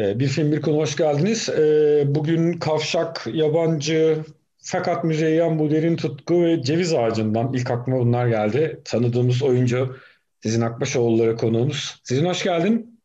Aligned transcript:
Ee, 0.00 0.18
bir 0.18 0.28
film 0.28 0.52
bir 0.52 0.60
konu 0.60 0.76
hoş 0.76 0.96
geldiniz. 0.96 1.48
Ee, 1.48 2.04
bugün 2.06 2.52
Kavşak, 2.52 3.26
Yabancı, 3.32 4.24
Fakat 4.58 5.04
Müzeyyen, 5.04 5.58
Bu 5.58 5.70
Derin 5.70 5.96
Tutku 5.96 6.44
ve 6.44 6.62
Ceviz 6.62 6.94
Ağacı'ndan 6.94 7.52
ilk 7.52 7.70
aklıma 7.70 7.98
bunlar 7.98 8.28
geldi. 8.28 8.80
Tanıdığımız 8.84 9.42
oyuncu 9.42 9.96
Sizin 10.42 10.60
Akbaşoğulları 10.60 11.36
konuğumuz. 11.36 12.00
Sizin 12.04 12.26
hoş 12.26 12.42
geldin. 12.42 13.00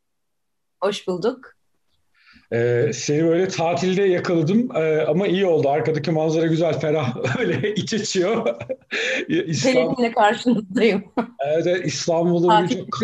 Hoş 0.81 1.07
bulduk. 1.07 1.55
Ee, 2.53 2.91
seni 2.93 3.23
böyle 3.25 3.47
tatilde 3.47 4.03
yakaladım 4.03 4.69
ee, 4.75 5.01
ama 5.01 5.27
iyi 5.27 5.45
oldu. 5.45 5.69
Arkadaki 5.69 6.11
manzara 6.11 6.45
güzel, 6.45 6.79
ferah, 6.79 7.17
öyle 7.39 7.73
iç 7.73 7.93
açıyor. 7.93 8.45
İstanbul... 9.27 9.95
Seninle 9.95 10.11
karşınızdayım. 10.11 11.03
Evet, 11.39 11.85
İstanbul'da 11.85 12.67
çok 12.67 12.99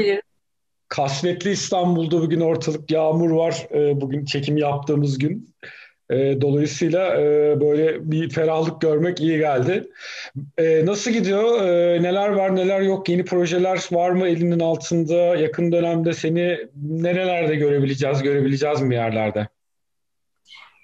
kasvetli 0.91 1.51
İstanbul'da 1.51 2.21
bugün 2.21 2.39
ortalık 2.39 2.91
yağmur 2.91 3.31
var. 3.31 3.67
E, 3.73 4.01
bugün 4.01 4.25
çekim 4.25 4.57
yaptığımız 4.57 5.17
gün. 5.17 5.55
E, 6.09 6.41
dolayısıyla 6.41 7.21
e, 7.21 7.61
böyle 7.61 8.11
bir 8.11 8.29
ferahlık 8.29 8.81
görmek 8.81 9.21
iyi 9.21 9.37
geldi. 9.37 9.87
E, 10.57 10.85
nasıl 10.85 11.11
gidiyor? 11.11 11.67
E, 11.67 12.03
neler 12.03 12.29
var 12.29 12.55
neler 12.55 12.81
yok? 12.81 13.09
Yeni 13.09 13.25
projeler 13.25 13.79
var 13.91 14.11
mı 14.11 14.27
elinin 14.27 14.59
altında? 14.59 15.15
Yakın 15.15 15.71
dönemde 15.71 16.13
seni 16.13 16.57
nerelerde 16.75 17.55
görebileceğiz? 17.55 18.23
Görebileceğiz 18.23 18.81
mi 18.81 18.95
yerlerde? 18.95 19.47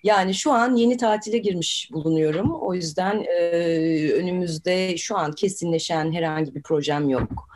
Yani 0.07 0.33
şu 0.33 0.51
an 0.51 0.75
yeni 0.75 0.97
tatile 0.97 1.37
girmiş 1.37 1.89
bulunuyorum. 1.93 2.55
O 2.61 2.73
yüzden 2.73 3.23
e, 3.23 4.11
önümüzde 4.11 4.97
şu 4.97 5.17
an 5.17 5.31
kesinleşen 5.31 6.11
herhangi 6.11 6.55
bir 6.55 6.61
projem 6.61 7.09
yok. 7.09 7.49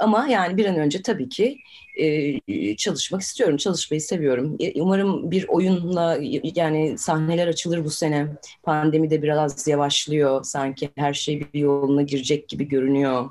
Ama 0.00 0.28
yani 0.28 0.56
bir 0.56 0.66
an 0.66 0.76
önce 0.76 1.02
tabii 1.02 1.28
ki 1.28 1.58
e, 1.96 2.76
çalışmak 2.76 3.20
istiyorum, 3.20 3.56
çalışmayı 3.56 4.00
seviyorum. 4.00 4.56
E, 4.60 4.82
umarım 4.82 5.30
bir 5.30 5.48
oyunla 5.48 6.18
yani 6.54 6.98
sahneler 6.98 7.48
açılır 7.48 7.84
bu 7.84 7.90
sene. 7.90 8.26
Pandemi 8.62 9.10
de 9.10 9.22
biraz 9.22 9.68
yavaşlıyor 9.68 10.44
sanki 10.44 10.90
her 10.96 11.14
şey 11.14 11.52
bir 11.54 11.60
yoluna 11.60 12.02
girecek 12.02 12.48
gibi 12.48 12.68
görünüyor. 12.68 13.30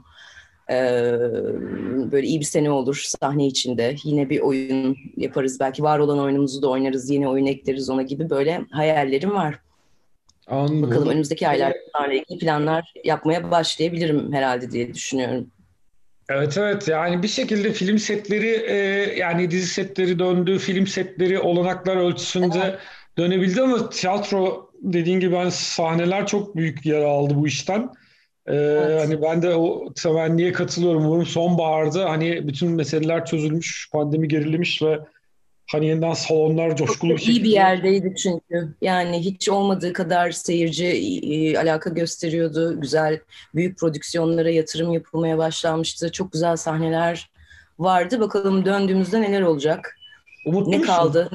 Böyle 2.11 2.27
iyi 2.27 2.39
bir 2.39 2.45
sene 2.45 2.71
olur 2.71 3.03
sahne 3.21 3.47
içinde. 3.47 3.95
Yine 4.03 4.29
bir 4.29 4.39
oyun 4.39 4.97
yaparız. 5.17 5.59
Belki 5.59 5.83
var 5.83 5.99
olan 5.99 6.19
oyunumuzu 6.19 6.61
da 6.61 6.69
oynarız. 6.69 7.09
Yeni 7.09 7.27
oyun 7.27 7.45
ekleriz 7.45 7.89
ona 7.89 8.01
gibi 8.01 8.29
böyle 8.29 8.61
hayallerim 8.71 9.35
var. 9.35 9.59
Anladım. 10.47 10.81
Bakalım 10.81 11.09
önümüzdeki 11.09 11.47
aylarda 11.47 11.77
ilgili 12.13 12.39
planlar 12.39 12.93
yapmaya 13.03 13.51
başlayabilirim 13.51 14.33
herhalde 14.33 14.71
diye 14.71 14.93
düşünüyorum. 14.93 15.47
Evet 16.29 16.57
evet 16.57 16.87
yani 16.87 17.23
bir 17.23 17.27
şekilde 17.27 17.73
film 17.73 17.99
setleri 17.99 18.65
e, 18.67 18.75
yani 19.17 19.51
dizi 19.51 19.67
setleri 19.67 20.19
döndü, 20.19 20.59
film 20.59 20.87
setleri 20.87 21.39
olanaklar 21.39 21.97
ölçüsünde 21.97 22.59
evet. 22.63 22.79
dönebildi 23.17 23.61
ama 23.61 23.89
tiyatro 23.89 24.71
dediğin 24.81 25.19
gibi 25.19 25.35
ben 25.35 25.49
sahneler 25.49 26.27
çok 26.27 26.55
büyük 26.55 26.85
yer 26.85 27.01
aldı 27.01 27.35
bu 27.35 27.47
işten. 27.47 27.89
Ee, 28.47 28.55
evet. 28.55 29.01
Hani 29.01 29.21
ben 29.21 29.41
de 29.41 29.55
o 29.55 29.93
temenniye 29.93 30.51
katılıyorum. 30.51 31.05
Umarım 31.05 31.25
sonbaharda 31.25 32.09
hani 32.09 32.47
bütün 32.47 32.71
meseleler 32.71 33.25
çözülmüş, 33.25 33.89
pandemi 33.91 34.27
gerilemiş 34.27 34.81
ve 34.81 34.99
Hani 35.71 35.87
yeniden 35.87 36.13
salonlar 36.13 36.75
coşkulu 36.75 37.13
bir 37.13 37.17
şekilde. 37.17 37.39
iyi 37.39 37.43
bir 37.43 37.49
yerdeydi 37.49 38.15
çünkü. 38.15 38.75
Yani 38.81 39.19
hiç 39.19 39.49
olmadığı 39.49 39.93
kadar 39.93 40.31
seyirci 40.31 40.85
e, 40.85 41.57
alaka 41.57 41.89
gösteriyordu. 41.89 42.81
Güzel 42.81 43.19
büyük 43.55 43.79
prodüksiyonlara 43.79 44.49
yatırım 44.49 44.93
yapılmaya 44.93 45.37
başlanmıştı. 45.37 46.11
Çok 46.11 46.31
güzel 46.31 46.55
sahneler 46.55 47.29
vardı. 47.79 48.19
Bakalım 48.19 48.65
döndüğümüzde 48.65 49.21
neler 49.21 49.41
olacak? 49.41 49.97
Umutlu 50.45 50.71
ne 50.71 50.77
musun? 50.77 50.93
kaldı? 50.93 51.29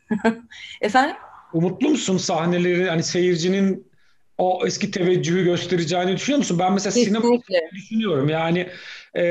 Efendim? 0.80 1.16
Umutlu 1.52 1.88
musun 1.88 2.16
sahneleri 2.16 2.88
hani 2.88 3.02
seyircinin 3.02 3.87
o 4.38 4.66
eski 4.66 4.90
teveccühü 4.90 5.44
göstereceğini 5.44 6.16
düşünüyor 6.16 6.38
musun? 6.38 6.58
Ben 6.58 6.72
mesela 6.72 6.94
Kesinlikle. 6.94 7.20
sinema 7.20 7.70
düşünüyorum. 7.72 8.28
Yani 8.28 8.66
e, 9.14 9.24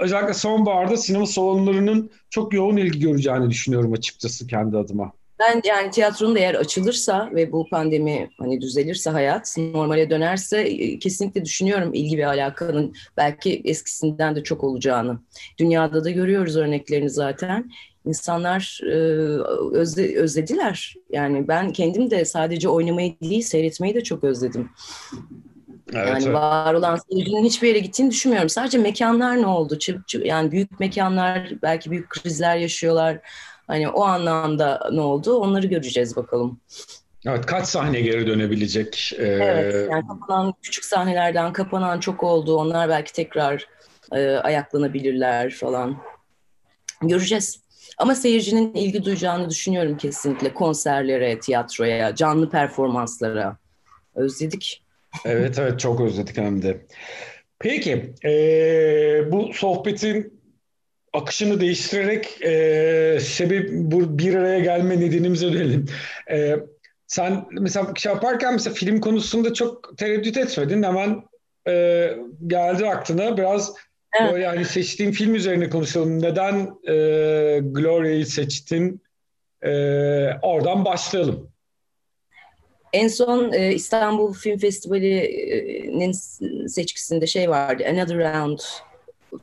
özellikle 0.00 0.34
sonbaharda 0.34 0.96
sinema 0.96 1.26
salonlarının 1.26 2.10
çok 2.30 2.54
yoğun 2.54 2.76
ilgi 2.76 3.00
göreceğini 3.00 3.50
düşünüyorum 3.50 3.92
açıkçası 3.92 4.46
kendi 4.46 4.76
adıma. 4.76 5.12
Ben 5.40 5.60
yani 5.64 5.90
tiyatronun 5.90 6.34
da 6.34 6.38
eğer 6.38 6.54
açılırsa 6.54 7.30
ve 7.34 7.52
bu 7.52 7.68
pandemi 7.68 8.30
hani 8.38 8.60
düzelirse 8.60 9.10
hayat 9.10 9.56
normale 9.58 10.10
dönerse 10.10 10.60
e, 10.60 10.98
kesinlikle 10.98 11.44
düşünüyorum 11.44 11.94
ilgi 11.94 12.18
ve 12.18 12.26
alakanın 12.26 12.94
belki 13.16 13.62
eskisinden 13.64 14.36
de 14.36 14.42
çok 14.42 14.64
olacağını. 14.64 15.18
Dünyada 15.58 16.04
da 16.04 16.10
görüyoruz 16.10 16.56
örneklerini 16.56 17.10
zaten. 17.10 17.70
İnsanlar 18.06 18.80
e, 18.82 18.96
özle, 19.78 20.18
özlediler. 20.18 20.94
Yani 21.10 21.48
ben 21.48 21.72
kendim 21.72 22.10
de 22.10 22.24
sadece 22.24 22.68
oynamayı 22.68 23.20
değil 23.20 23.42
seyretmeyi 23.42 23.94
de 23.94 24.02
çok 24.02 24.24
özledim. 24.24 24.70
Evet, 25.94 26.08
yani 26.08 26.24
evet. 26.24 26.34
var 26.34 26.74
olan 26.74 26.98
seyircinin 27.10 27.44
hiçbir 27.44 27.68
yere 27.68 27.78
gittiğini 27.78 28.10
düşünmüyorum. 28.10 28.48
Sadece 28.48 28.78
mekanlar 28.78 29.42
ne 29.42 29.46
oldu? 29.46 29.78
Yani 30.24 30.52
büyük 30.52 30.80
mekanlar 30.80 31.52
belki 31.62 31.90
büyük 31.90 32.10
krizler 32.10 32.56
yaşıyorlar. 32.56 33.18
Hani 33.66 33.88
o 33.88 34.04
anlamda 34.04 34.90
ne 34.92 35.00
oldu? 35.00 35.36
Onları 35.36 35.66
göreceğiz 35.66 36.16
bakalım. 36.16 36.60
Evet, 37.26 37.46
kaç 37.46 37.66
sahne 37.66 38.00
geri 38.00 38.26
dönebilecek? 38.26 39.12
Ee... 39.18 39.24
Evet, 39.24 39.90
yani 39.90 40.06
kapanan 40.08 40.54
küçük 40.62 40.84
sahnelerden 40.84 41.52
kapanan 41.52 42.00
çok 42.00 42.22
oldu. 42.22 42.56
Onlar 42.56 42.88
belki 42.88 43.12
tekrar 43.12 43.66
e, 44.12 44.28
ayaklanabilirler 44.28 45.50
falan. 45.50 45.96
Göreceğiz. 47.02 47.61
Ama 47.98 48.14
seyircinin 48.14 48.74
ilgi 48.74 49.04
duyacağını 49.04 49.50
düşünüyorum 49.50 49.96
kesinlikle 49.96 50.54
konserlere, 50.54 51.40
tiyatroya, 51.40 52.14
canlı 52.14 52.50
performanslara. 52.50 53.56
Özledik. 54.14 54.82
Evet 55.24 55.58
evet 55.58 55.80
çok 55.80 56.00
özledik 56.00 56.36
hem 56.36 56.62
de. 56.62 56.86
Peki 57.58 58.14
e, 58.24 59.32
bu 59.32 59.52
sohbetin 59.52 60.42
akışını 61.12 61.60
değiştirerek 61.60 62.42
e, 62.42 63.18
sebep 63.20 63.70
bu 63.72 64.18
bir 64.18 64.34
araya 64.34 64.58
gelme 64.58 65.00
nedenimize 65.00 65.52
dönelim. 65.52 65.86
E, 66.30 66.56
sen 67.06 67.44
mesela 67.50 67.92
şey 67.96 68.12
yaparken 68.12 68.52
mesela 68.52 68.74
film 68.74 69.00
konusunda 69.00 69.54
çok 69.54 69.98
tereddüt 69.98 70.36
etmedin. 70.36 70.82
Hemen 70.82 71.22
e, 71.68 72.08
geldi 72.46 72.88
aklına 72.88 73.36
biraz 73.36 73.74
evet. 74.20 74.42
yani 74.42 74.64
seçtiğin 74.64 75.12
film 75.12 75.34
üzerine 75.34 75.70
konuşalım. 75.70 76.22
Neden 76.22 76.54
e, 76.88 76.94
Gloria'yı 77.62 78.26
seçtin? 78.26 79.02
E, 79.62 79.70
oradan 80.42 80.84
başlayalım. 80.84 81.52
En 82.92 83.08
son 83.08 83.52
e, 83.52 83.74
İstanbul 83.74 84.34
Film 84.34 84.58
Festivali'nin 84.58 86.12
seçkisinde 86.66 87.26
şey 87.26 87.50
vardı. 87.50 87.84
Another 87.88 88.18
Round 88.18 88.58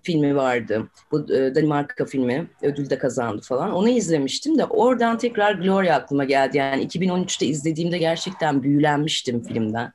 filmi 0.04 0.36
vardı. 0.36 0.90
Bu 1.12 1.34
e, 1.34 1.56
Danimarka 1.56 2.06
filmi 2.06 2.48
ödül 2.62 2.90
de 2.90 2.98
kazandı 2.98 3.42
falan. 3.42 3.72
Onu 3.72 3.90
izlemiştim 3.90 4.58
de 4.58 4.66
oradan 4.66 5.18
tekrar 5.18 5.54
Gloria 5.54 5.96
aklıma 5.96 6.24
geldi. 6.24 6.58
Yani 6.58 6.88
2013'te 6.88 7.46
izlediğimde 7.46 7.98
gerçekten 7.98 8.64
büyülenmiştim 8.64 9.44
filmden. 9.44 9.94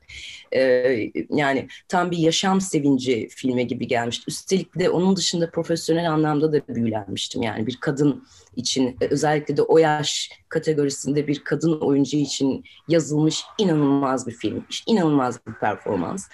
E, 0.53 0.61
yani 1.31 1.69
tam 1.89 2.11
bir 2.11 2.19
yaşam 2.19 2.61
sevinci 2.61 3.29
filmi 3.31 3.67
gibi 3.67 3.87
gelmişti. 3.87 4.25
Üstelik 4.29 4.79
de 4.79 4.91
onun 4.91 5.17
dışında 5.17 5.51
profesyonel 5.51 6.11
anlamda 6.11 6.53
da 6.53 6.75
büyülenmiştim. 6.75 7.43
Yani 7.43 7.67
bir 7.67 7.77
kadın 7.81 8.25
için 8.57 8.97
özellikle 9.11 9.57
de 9.57 9.63
o 9.63 9.79
yaş 9.79 10.31
kategorisinde 10.49 11.27
bir 11.27 11.39
kadın 11.39 11.81
oyuncu 11.81 12.17
için 12.17 12.65
yazılmış 12.89 13.45
inanılmaz 13.59 14.27
bir 14.27 14.33
film. 14.33 14.65
İnanılmaz 14.87 15.41
bir 15.47 15.53
performans. 15.53 16.29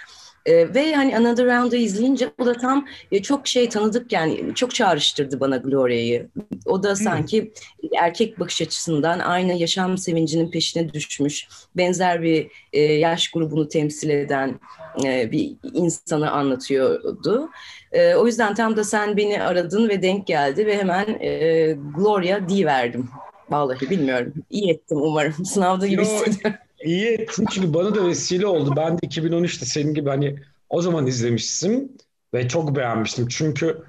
E, 0.51 0.75
ve 0.75 0.95
hani 0.95 1.17
Another 1.17 1.47
Round'ı 1.47 1.77
izleyince 1.77 2.31
o 2.39 2.47
da 2.47 2.53
tam 2.53 2.87
e, 3.13 3.23
çok 3.23 3.47
şey 3.47 3.69
tanıdık 3.69 4.13
yani 4.13 4.55
çok 4.55 4.75
çağrıştırdı 4.75 5.41
bana 5.41 5.57
Gloria'yı. 5.57 6.29
O 6.67 6.83
da 6.83 6.97
sanki 6.97 7.43
hmm. 7.43 7.91
erkek 7.99 8.41
bakış 8.41 8.63
açısından 8.63 9.19
aynı 9.19 9.53
yaşam 9.53 9.99
sevincinin 9.99 10.51
peşine 10.51 10.93
düşmüş, 10.93 11.49
benzer 11.77 12.23
bir 12.23 12.51
e, 12.73 12.81
yaş 12.81 13.29
grubunu 13.29 13.69
temsil 13.69 14.11
eden 14.11 14.61
e, 15.05 15.33
bir 15.33 15.57
insanı 15.73 16.31
anlatıyordu. 16.31 17.51
E, 17.93 18.15
o 18.15 18.27
yüzden 18.27 18.55
tam 18.55 18.77
da 18.77 18.85
sen 18.85 19.17
beni 19.17 19.43
aradın 19.43 19.89
ve 19.89 20.03
denk 20.03 20.27
geldi 20.27 20.67
ve 20.67 20.79
hemen 20.79 21.07
e, 21.21 21.73
Gloria 21.97 22.41
verdim. 22.51 23.09
Vallahi 23.51 23.91
bilmiyorum. 23.91 24.35
İyi 24.51 24.71
ettim 24.71 24.99
umarım. 25.01 25.33
Sınavda 25.45 25.87
gibi 25.87 26.03
hissediyorum. 26.03 26.59
İyi 26.85 27.07
ettin 27.07 27.47
çünkü 27.51 27.75
bana 27.75 27.95
da 27.95 28.07
vesile 28.07 28.47
oldu. 28.47 28.75
Ben 28.77 28.99
de 28.99 29.07
2013'te 29.07 29.67
senin 29.67 29.95
gibi 29.95 30.09
hani 30.09 30.39
o 30.69 30.83
zaman 30.83 31.07
izlemiştim 31.07 31.93
ve 32.35 32.49
çok 32.49 32.77
beğenmiştim. 32.77 33.29
Çünkü 33.29 33.83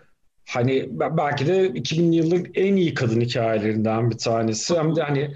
hani 0.49 0.89
belki 0.91 1.47
de 1.47 1.67
2000 1.69 2.11
yılın 2.11 2.47
en 2.55 2.75
iyi 2.75 2.93
kadın 2.93 3.21
hikayelerinden 3.21 4.11
bir 4.11 4.17
tanesi. 4.17 4.77
Hem 4.77 4.95
de 4.95 5.01
hani 5.01 5.35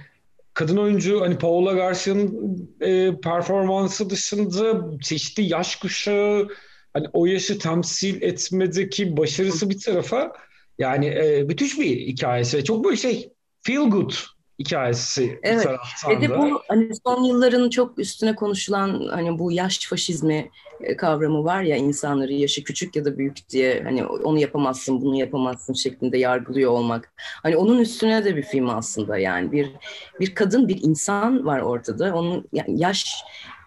kadın 0.54 0.78
oyuncu 0.78 1.22
hani 1.22 1.38
Paola 1.38 1.74
Garcia'nın 1.74 2.58
e, 2.82 3.20
performansı 3.24 4.10
dışında 4.10 4.84
çeşitli 5.02 5.44
yaş 5.44 5.76
kuşağı 5.76 6.48
hani 6.94 7.08
o 7.14 7.26
yaşı 7.26 7.60
temsil 7.60 8.22
etmedeki 8.22 9.18
başarısı 9.18 9.70
bir 9.70 9.80
tarafa 9.80 10.34
yani 10.80 11.06
e, 11.06 11.44
müthiş 11.44 11.80
bir 11.80 12.08
hikayesi. 12.08 12.64
Çok 12.64 12.86
böyle 12.86 12.98
şey 12.98 13.34
feel 13.62 13.90
good 13.90 14.12
hikayesi 14.60 15.40
evet. 15.44 15.60
bir 15.60 15.64
taraftan 15.64 16.12
Ve 16.12 16.22
de 16.22 16.30
bu 16.30 16.62
hani 16.68 16.90
son 17.06 17.24
yılların 17.24 17.70
çok 17.70 18.00
üstüne 18.00 18.36
konuşulan 18.36 19.08
hani 19.12 19.40
bu 19.40 19.52
yaş 19.52 19.88
faşizmi 19.88 20.52
e, 20.82 20.98
kavramı 20.98 21.44
var 21.44 21.62
ya 21.62 21.76
insanları 21.76 22.34
yaşı 22.34 22.64
küçük 22.64 22.96
ya 22.96 23.06
da 23.06 23.18
büyük 23.18 23.50
diye 23.50 23.84
hani 23.84 24.06
onu 24.06 24.40
yapamazsın 24.40 25.02
bunu 25.02 25.16
yapamazsın 25.16 25.74
şeklinde 25.74 26.18
yargılıyor 26.18 26.72
olmak. 26.72 27.14
Hani 27.18 27.58
onun 27.58 27.80
üstüne 27.80 28.26
de 28.26 28.36
bir 28.36 28.44
film 28.44 28.70
aslında 28.70 29.18
yani 29.18 29.52
bir 29.52 29.72
bir 30.20 30.36
kadın 30.36 30.68
bir 30.68 30.84
insan 30.84 31.46
var 31.46 31.60
ortada. 31.60 32.16
Onun 32.16 32.48
yani 32.54 32.82
yaş 32.82 33.06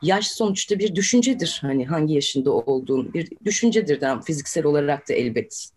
yaş 0.03 0.29
sonuçta 0.29 0.79
bir 0.79 0.95
düşüncedir. 0.95 1.59
Hani 1.63 1.87
hangi 1.87 2.15
yaşında 2.15 2.51
olduğun 2.51 3.15
bir 3.15 3.29
düşüncedir. 3.45 4.03
Yani 4.03 4.23
fiziksel 4.23 4.65
olarak 4.65 5.09
da 5.09 5.15
elbet 5.15 5.69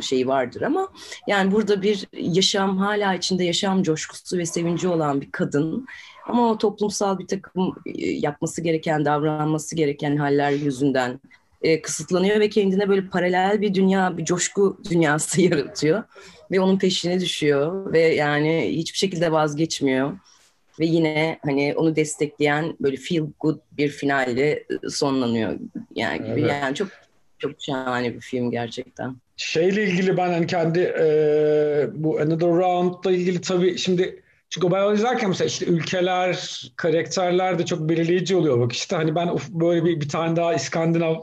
şey 0.00 0.28
vardır 0.28 0.62
ama 0.62 0.88
yani 1.26 1.52
burada 1.52 1.82
bir 1.82 2.06
yaşam 2.12 2.78
hala 2.78 3.14
içinde 3.14 3.44
yaşam 3.44 3.82
coşkusu 3.82 4.38
ve 4.38 4.46
sevinci 4.46 4.88
olan 4.88 5.20
bir 5.20 5.30
kadın 5.30 5.86
ama 6.26 6.50
o 6.50 6.58
toplumsal 6.58 7.18
bir 7.18 7.26
takım 7.26 7.74
e, 7.86 8.10
yapması 8.10 8.62
gereken 8.62 9.04
davranması 9.04 9.76
gereken 9.76 10.16
haller 10.16 10.50
yüzünden 10.50 11.20
e, 11.62 11.82
kısıtlanıyor 11.82 12.40
ve 12.40 12.48
kendine 12.48 12.88
böyle 12.88 13.08
paralel 13.08 13.60
bir 13.60 13.74
dünya 13.74 14.16
bir 14.18 14.24
coşku 14.24 14.80
dünyası 14.90 15.42
yaratıyor 15.42 16.02
ve 16.50 16.60
onun 16.60 16.78
peşine 16.78 17.20
düşüyor 17.20 17.92
ve 17.92 18.00
yani 18.00 18.70
hiçbir 18.72 18.98
şekilde 18.98 19.32
vazgeçmiyor 19.32 20.18
ve 20.80 20.86
yine 20.86 21.38
hani 21.44 21.74
onu 21.76 21.96
destekleyen 21.96 22.76
böyle 22.80 22.96
feel 22.96 23.26
good 23.40 23.58
bir 23.72 23.88
finalle 23.88 24.64
sonlanıyor 24.88 25.58
yani 25.94 26.18
gibi 26.18 26.40
evet. 26.40 26.50
yani 26.62 26.74
çok 26.74 26.88
çok 27.38 27.52
şahane 27.58 28.14
bir 28.14 28.20
film 28.20 28.50
gerçekten 28.50 29.16
şeyle 29.36 29.84
ilgili 29.84 30.16
ben 30.16 30.28
hani 30.28 30.46
kendi 30.46 30.80
e, 30.80 31.88
bu 31.92 32.20
Another 32.20 32.48
Round'la 32.48 33.12
ilgili 33.12 33.40
tabii 33.40 33.78
şimdi 33.78 34.22
çünkü 34.50 34.70
ben 34.70 34.94
izlerken 34.94 35.28
mesela 35.28 35.48
işte 35.48 35.66
ülkeler, 35.66 36.62
karakterler 36.76 37.58
de 37.58 37.66
çok 37.66 37.88
belirleyici 37.88 38.36
oluyor. 38.36 38.60
Bak 38.60 38.72
işte 38.72 38.96
hani 38.96 39.14
ben 39.14 39.28
böyle 39.50 39.84
bir, 39.84 40.00
bir 40.00 40.08
tane 40.08 40.36
daha 40.36 40.54
İskandinav 40.54 41.14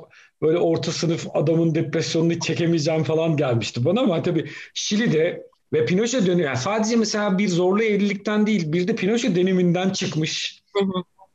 böyle 0.42 0.57
orta 0.57 0.92
sınıf 0.92 1.27
adamın 1.33 1.75
depresyonunu 1.75 2.39
çekemeyeceğim 2.39 3.04
falan 3.04 3.38
gelmişti 3.38 3.86
bana 3.86 4.01
ama 4.01 4.24
tabii 4.24 4.50
Şili'de 4.74 5.48
ve 5.74 5.86
Pinochet 5.86 6.27
dönüyor. 6.27 6.48
Yani 6.48 6.57
sadece 6.57 6.95
mesela 6.95 7.38
bir 7.38 7.48
zorlu 7.48 7.83
evlilikten 7.83 8.48
değil 8.48 8.74
bir 8.74 8.88
de 8.88 8.95
Pinochet 8.95 9.36
döneminden 9.36 9.89
çıkmış 9.89 10.63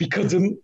bir 0.01 0.11
kadın 0.11 0.63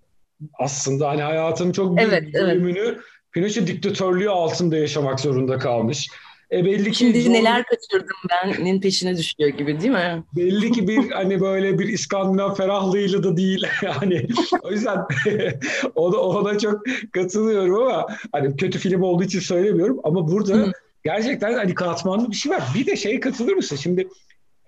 aslında 0.59 1.09
hani 1.09 1.23
hayatının 1.23 1.73
çok 1.73 1.97
büyük 1.97 2.13
evet, 2.13 2.35
bölümünü 2.35 2.79
evet 2.79 2.99
Pinochet 3.35 3.67
diktatörlüğü 3.67 4.31
altında 4.31 4.77
yaşamak 4.77 5.21
zorunda 5.21 5.59
kalmış. 5.59 6.09
E 6.53 6.65
belli 6.65 6.91
ki 6.91 6.99
Şimdi 6.99 7.23
zor... 7.23 7.33
neler 7.33 7.65
kaçırdım 7.65 8.17
ben'in 8.31 8.81
peşine 8.81 9.17
düşüyor 9.17 9.51
gibi 9.51 9.81
değil 9.81 9.93
mi? 9.93 10.25
Belli 10.37 10.73
ki 10.73 10.89
bir 10.89 11.11
hani 11.11 11.41
böyle 11.41 11.79
bir 11.79 11.89
İskandinav 11.89 12.55
ferahlığıyla 12.55 13.23
da 13.23 13.37
değil 13.37 13.67
yani. 13.83 14.27
o 14.63 14.71
yüzden 14.71 14.99
ona, 15.95 16.17
ona 16.17 16.59
çok 16.59 16.83
katılıyorum 17.13 17.83
ama 17.83 18.07
hani 18.33 18.57
kötü 18.57 18.79
film 18.79 19.03
olduğu 19.03 19.25
için 19.25 19.41
söylemiyorum 19.41 20.01
ama 20.05 20.29
burada 20.29 20.73
gerçekten 21.05 21.55
hani 21.55 21.75
katmanlı 21.75 22.31
bir 22.31 22.37
şey 22.37 22.53
var. 22.53 22.63
Bir 22.75 22.87
de 22.87 22.97
şeye 22.97 23.21
katılır 23.21 23.53
mısın? 23.53 23.77
Şimdi 23.77 24.09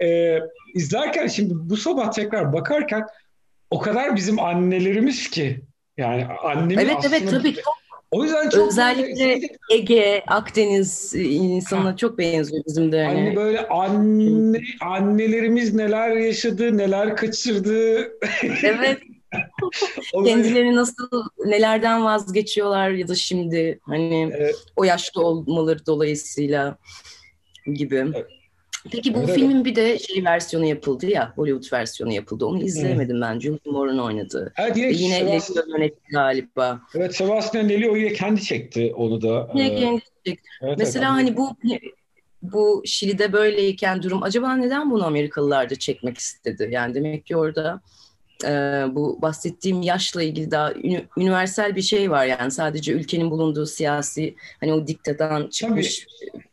e, 0.03 0.39
izlerken 0.75 1.27
şimdi 1.27 1.55
bu 1.57 1.77
sabah 1.77 2.13
tekrar 2.13 2.53
bakarken 2.53 3.07
o 3.71 3.79
kadar 3.79 4.17
bizim 4.17 4.41
annelerimiz 4.41 5.31
ki 5.31 5.61
yani 5.97 6.25
annemiz 6.25 6.85
evet, 6.85 6.97
aslında 6.99 7.17
evet 7.17 7.31
tabii 7.31 7.55
çok 7.55 7.86
o 8.11 8.25
yüzden 8.25 8.51
çok 8.51 8.69
özellikle 8.69 9.25
böyle, 9.25 9.49
Ege, 9.71 10.23
Akdeniz 10.27 11.15
insana 11.15 11.85
ha. 11.85 11.97
çok 11.97 12.19
benziyor 12.19 12.65
bizim 12.67 12.93
de. 12.93 12.97
Yani. 12.97 13.21
Hani 13.21 13.37
böyle 13.37 13.69
anne 13.69 14.61
annelerimiz 14.81 15.75
neler 15.75 16.17
yaşadı, 16.17 16.79
neler 16.79 17.17
kaçırdı. 17.17 17.99
Evet. 18.63 18.99
Kendileri 20.25 20.75
nasıl 20.75 21.09
nelerden 21.47 22.05
vazgeçiyorlar 22.05 22.91
ya 22.91 23.09
da 23.09 23.15
şimdi 23.15 23.79
hani 23.83 24.33
evet. 24.37 24.55
o 24.77 24.85
yaşta 24.85 25.21
olmaları 25.21 25.87
dolayısıyla 25.87 26.79
gibi. 27.75 28.05
Evet. 28.15 28.36
Peki 28.93 29.15
bu 29.15 29.19
evet, 29.19 29.35
filmin 29.35 29.65
bir 29.65 29.77
de 29.77 29.99
şey 29.99 30.25
versiyonu 30.25 30.65
yapıldı 30.65 31.07
ya, 31.07 31.33
Hollywood 31.37 31.73
versiyonu 31.73 32.13
yapıldı. 32.13 32.47
Onu 32.47 32.63
izlemedim 32.63 33.21
ben. 33.21 33.41
Julie 33.41 33.59
Moore'un 33.67 33.99
oynadığı. 33.99 34.53
Evet, 34.59 34.77
yine, 34.77 34.93
yine 34.93 35.15
Sebastian, 35.19 35.69
yönetti 35.69 36.13
galiba. 36.13 36.81
Evet, 36.95 37.17
Sebastian 37.17 37.69
Lelio 37.69 37.97
yine 37.97 38.13
kendi 38.13 38.43
çekti 38.43 38.93
onu 38.97 39.23
da. 39.23 39.49
Yine 39.55 39.67
ee, 39.67 39.77
kendi 39.77 40.01
çekti. 40.27 40.49
Evet, 40.63 40.79
Mesela 40.79 41.05
evet, 41.05 41.29
hani 41.29 41.37
bu 41.37 41.57
bu 42.43 42.83
Şili'de 42.87 43.33
böyleyken 43.33 44.03
durum 44.03 44.23
acaba 44.23 44.57
neden 44.57 44.91
bunu 44.91 45.07
Amerikalılar 45.07 45.71
da 45.71 45.75
çekmek 45.75 46.19
istedi? 46.19 46.69
Yani 46.71 46.95
demek 46.95 47.27
ki 47.27 47.37
orada 47.37 47.81
e, 48.45 48.49
bu 48.91 49.23
bahsettiğim 49.23 49.83
yaşla 49.83 50.23
ilgili 50.23 50.51
daha 50.51 50.73
ünü, 50.73 51.05
üniversal 51.19 51.77
bir 51.77 51.83
şey 51.83 52.11
var 52.11 52.27
yani 52.27 52.51
sadece 52.51 52.93
ülkenin 52.93 53.31
bulunduğu 53.31 53.67
siyasi 53.67 54.35
hani 54.61 54.73
o 54.73 54.87
diktadan 54.87 55.49
çıkmış 55.49 56.07
Tabii 56.33 56.46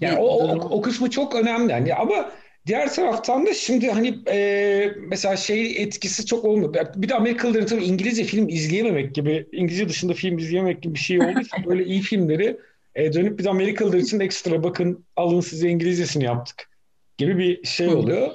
yani 0.00 0.18
o, 0.18 0.24
o, 0.24 0.54
o 0.54 0.82
kısmı 0.82 1.10
çok 1.10 1.34
önemli. 1.34 1.72
Yani 1.72 1.94
ama 1.94 2.30
diğer 2.66 2.94
taraftan 2.94 3.46
da 3.46 3.54
şimdi 3.54 3.90
hani 3.90 4.18
e, 4.28 4.92
mesela 4.98 5.36
şey 5.36 5.82
etkisi 5.82 6.26
çok 6.26 6.44
olmuyor. 6.44 6.74
Bir 6.96 7.08
de 7.08 7.14
Amerikalıların 7.14 7.66
tabii 7.66 7.84
İngilizce 7.84 8.24
film 8.24 8.48
izleyememek 8.48 9.14
gibi, 9.14 9.46
İngilizce 9.52 9.88
dışında 9.88 10.12
film 10.12 10.38
izleyememek 10.38 10.82
gibi 10.82 10.94
bir 10.94 10.98
şey 10.98 11.18
olduğu 11.18 11.40
için 11.40 11.64
böyle 11.66 11.84
iyi 11.84 12.00
filmleri 12.00 12.58
e, 12.94 13.12
dönüp 13.12 13.38
biz 13.38 13.46
Amerikalılar 13.46 13.98
için 13.98 14.20
ekstra 14.20 14.62
bakın 14.62 15.04
alın 15.16 15.40
size 15.40 15.68
İngilizcesini 15.68 16.24
yaptık 16.24 16.70
gibi 17.18 17.38
bir 17.38 17.64
şey 17.64 17.88
oluyor. 17.88 18.30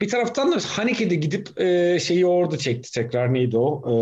Bir 0.00 0.08
taraftan 0.08 0.52
da 0.52 0.56
Haneke'de 0.66 1.14
gidip 1.14 1.60
e, 1.60 1.98
şeyi 2.00 2.26
orada 2.26 2.58
çekti 2.58 2.92
tekrar 2.92 3.34
neydi 3.34 3.58
o? 3.58 3.82
E, 3.86 3.94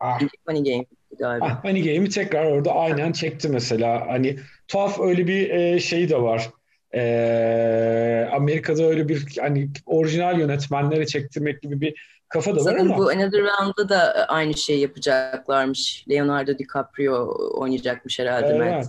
ah. 0.00 0.20
Funny 0.46 0.64
Game 0.64 0.84
galiba. 1.22 1.46
Ah, 1.50 1.62
Funny 1.62 1.82
Game'i 1.82 2.08
tekrar 2.08 2.44
orada 2.44 2.74
aynen 2.74 3.12
çekti 3.12 3.48
mesela. 3.48 4.06
Hani 4.08 4.38
tuhaf 4.68 5.00
öyle 5.00 5.26
bir 5.26 5.50
e, 5.50 5.80
şey 5.80 6.08
de 6.08 6.22
var. 6.22 6.50
E, 6.94 8.28
Amerika'da 8.32 8.84
öyle 8.84 9.08
bir 9.08 9.36
hani 9.40 9.68
orijinal 9.86 10.38
yönetmenlere 10.40 11.06
çektirmek 11.06 11.62
gibi 11.62 11.80
bir 11.80 11.94
kafa 12.28 12.50
da 12.50 12.56
var 12.56 12.60
Sanırım 12.60 12.92
ama. 12.92 12.98
bu 12.98 13.08
Another 13.08 13.40
Round'da 13.40 13.88
da 13.88 14.26
aynı 14.28 14.54
şey 14.54 14.78
yapacaklarmış. 14.78 16.04
Leonardo 16.10 16.58
DiCaprio 16.58 17.34
oynayacakmış 17.54 18.18
herhalde. 18.18 18.46
Evet. 18.46 18.86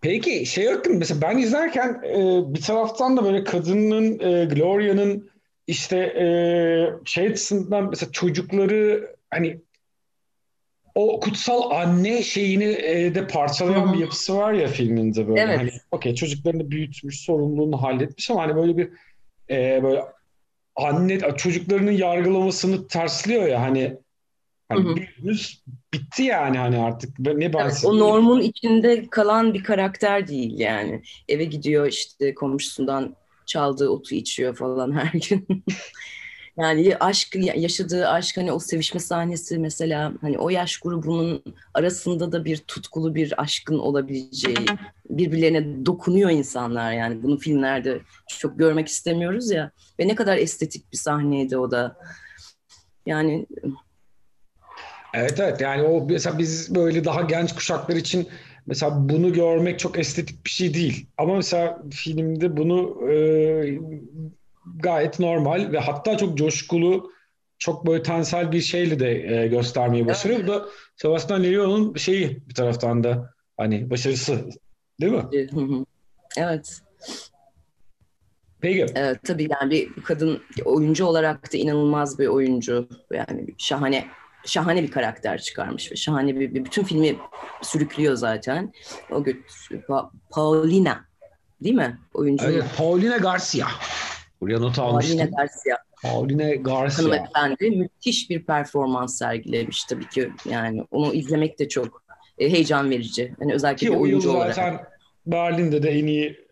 Peki 0.00 0.46
şey 0.46 0.66
hakkında 0.66 0.98
mesela 0.98 1.20
ben 1.20 1.38
izlerken 1.38 2.02
e, 2.04 2.42
bir 2.54 2.62
taraftan 2.62 3.16
da 3.16 3.24
böyle 3.24 3.44
kadının 3.44 4.18
e, 4.20 4.44
Gloria'nın 4.44 5.30
işte 5.66 5.96
e, 5.98 6.26
şey 7.04 7.26
açısından 7.26 7.88
mesela 7.88 8.12
çocukları 8.12 9.10
hani 9.30 9.60
o 10.96 11.20
kutsal 11.20 11.70
anne 11.70 12.22
şeyini 12.22 12.64
e, 12.64 13.14
de 13.14 13.26
parçalayan 13.26 13.92
bir 13.92 13.98
yapısı 13.98 14.36
var 14.36 14.52
ya 14.52 14.68
filminde 14.68 15.28
böyle. 15.28 15.40
Evet. 15.40 15.58
Hani 15.58 15.70
okey 15.90 16.14
çocuklarını 16.14 16.70
büyütmüş, 16.70 17.20
sorumluluğunu 17.20 17.82
halletmiş 17.82 18.30
ama 18.30 18.42
hani 18.42 18.56
böyle 18.56 18.76
bir 18.76 18.88
e, 19.50 19.82
böyle 19.82 20.02
anne 20.76 21.36
çocuklarının 21.36 21.92
yargılamasını 21.92 22.88
tersliyor 22.88 23.46
ya 23.46 23.62
hani 23.62 23.96
hani 24.68 24.96
büyüdünüz 24.96 25.62
bitti 25.92 26.22
yani 26.22 26.58
hani 26.58 26.78
artık 26.78 27.18
ne 27.18 27.44
evet, 27.44 27.82
o 27.84 27.98
normun 27.98 28.40
içinde 28.40 29.06
kalan 29.10 29.54
bir 29.54 29.62
karakter 29.62 30.28
değil 30.28 30.58
yani. 30.58 31.02
Eve 31.28 31.44
gidiyor 31.44 31.86
işte 31.86 32.34
komşusundan 32.34 33.16
çaldığı 33.46 33.88
otu 33.88 34.14
içiyor 34.14 34.56
falan 34.56 34.92
her 34.92 35.12
gün. 35.28 35.64
Yani 36.58 36.96
aşk 37.00 37.36
yaşadığı 37.56 38.08
aşk 38.08 38.36
hani 38.36 38.52
o 38.52 38.58
sevişme 38.58 39.00
sahnesi 39.00 39.58
mesela 39.58 40.12
hani 40.20 40.38
o 40.38 40.50
yaş 40.50 40.78
grubunun 40.78 41.44
arasında 41.74 42.32
da 42.32 42.44
bir 42.44 42.56
tutkulu 42.56 43.14
bir 43.14 43.42
aşkın 43.42 43.78
olabileceği 43.78 44.66
birbirlerine 45.10 45.86
dokunuyor 45.86 46.30
insanlar. 46.30 46.92
Yani 46.92 47.22
bunu 47.22 47.38
filmlerde 47.38 48.00
çok 48.28 48.58
görmek 48.58 48.88
istemiyoruz 48.88 49.50
ya. 49.50 49.70
Ve 50.00 50.08
ne 50.08 50.14
kadar 50.14 50.36
estetik 50.36 50.92
bir 50.92 50.96
sahneydi 50.96 51.56
o 51.56 51.70
da. 51.70 51.96
Yani 53.06 53.46
Evet 55.14 55.40
evet. 55.40 55.60
Yani 55.60 55.82
o 55.82 56.06
mesela 56.06 56.38
biz 56.38 56.74
böyle 56.74 57.04
daha 57.04 57.20
genç 57.22 57.54
kuşaklar 57.54 57.96
için 57.96 58.28
mesela 58.66 59.08
bunu 59.08 59.32
görmek 59.32 59.78
çok 59.78 59.98
estetik 59.98 60.44
bir 60.44 60.50
şey 60.50 60.74
değil. 60.74 61.06
Ama 61.18 61.34
mesela 61.34 61.82
filmde 61.90 62.56
bunu 62.56 63.10
e, 63.10 63.16
gayet 64.74 65.20
normal 65.20 65.72
ve 65.72 65.78
hatta 65.78 66.16
çok 66.16 66.38
coşkulu, 66.38 67.10
çok 67.58 67.86
böyle 67.86 68.02
tensel 68.02 68.52
bir 68.52 68.60
şeyle 68.60 69.00
de 69.00 69.36
e, 69.42 69.46
göstermeyi 69.46 70.06
başarıyor. 70.06 70.40
Evet. 70.40 70.48
Bu 70.48 70.52
da 70.52 70.66
Sebastian 70.96 71.44
Leo'nun 71.44 71.94
şeyi 71.94 72.48
bir 72.48 72.54
taraftan 72.54 73.04
da 73.04 73.34
hani 73.56 73.90
başarısı 73.90 74.50
değil 75.00 75.12
mi? 75.12 75.24
Evet. 76.36 76.80
Peki. 78.60 78.86
Evet, 78.94 79.18
tabii 79.24 79.48
yani 79.50 79.88
bir 79.96 80.02
kadın 80.02 80.42
oyuncu 80.64 81.04
olarak 81.04 81.52
da 81.52 81.56
inanılmaz 81.56 82.18
bir 82.18 82.26
oyuncu. 82.26 82.88
Yani 83.12 83.46
şahane 83.58 84.06
şahane 84.46 84.82
bir 84.82 84.90
karakter 84.90 85.38
çıkarmış 85.38 85.92
ve 85.92 85.96
şahane 85.96 86.40
bir, 86.40 86.54
bir 86.54 86.64
bütün 86.64 86.84
filmi 86.84 87.16
sürüklüyor 87.62 88.14
zaten. 88.14 88.72
O 89.10 89.14
pa- 89.70 90.10
Paulina 90.30 91.04
değil 91.62 91.74
mi 91.74 91.98
oyuncu? 92.14 92.44
Evet, 92.44 92.64
Paulina 92.76 93.16
Garcia. 93.16 93.66
Buraya 94.40 94.58
not 94.58 94.78
almıştım. 94.78 95.18
Pauline 95.18 95.36
Garcia. 95.36 95.76
Pauline 96.02 96.56
Garcia. 96.56 97.04
Hanımefendi 97.04 97.70
müthiş 97.70 98.30
bir 98.30 98.42
performans 98.42 99.18
sergilemiş 99.18 99.84
tabii 99.84 100.08
ki. 100.08 100.30
Yani 100.50 100.84
onu 100.90 101.14
izlemek 101.14 101.58
de 101.58 101.68
çok 101.68 102.02
e, 102.38 102.52
heyecan 102.52 102.90
verici. 102.90 103.34
Yani 103.40 103.54
özellikle 103.54 103.86
Ki 103.86 103.92
oyuncu 103.92 104.32
zaten 104.32 104.72
olarak. 104.72 104.92
Berlin'de 105.26 105.82
de 105.82 105.90
en 105.90 106.06
iyi 106.06 106.46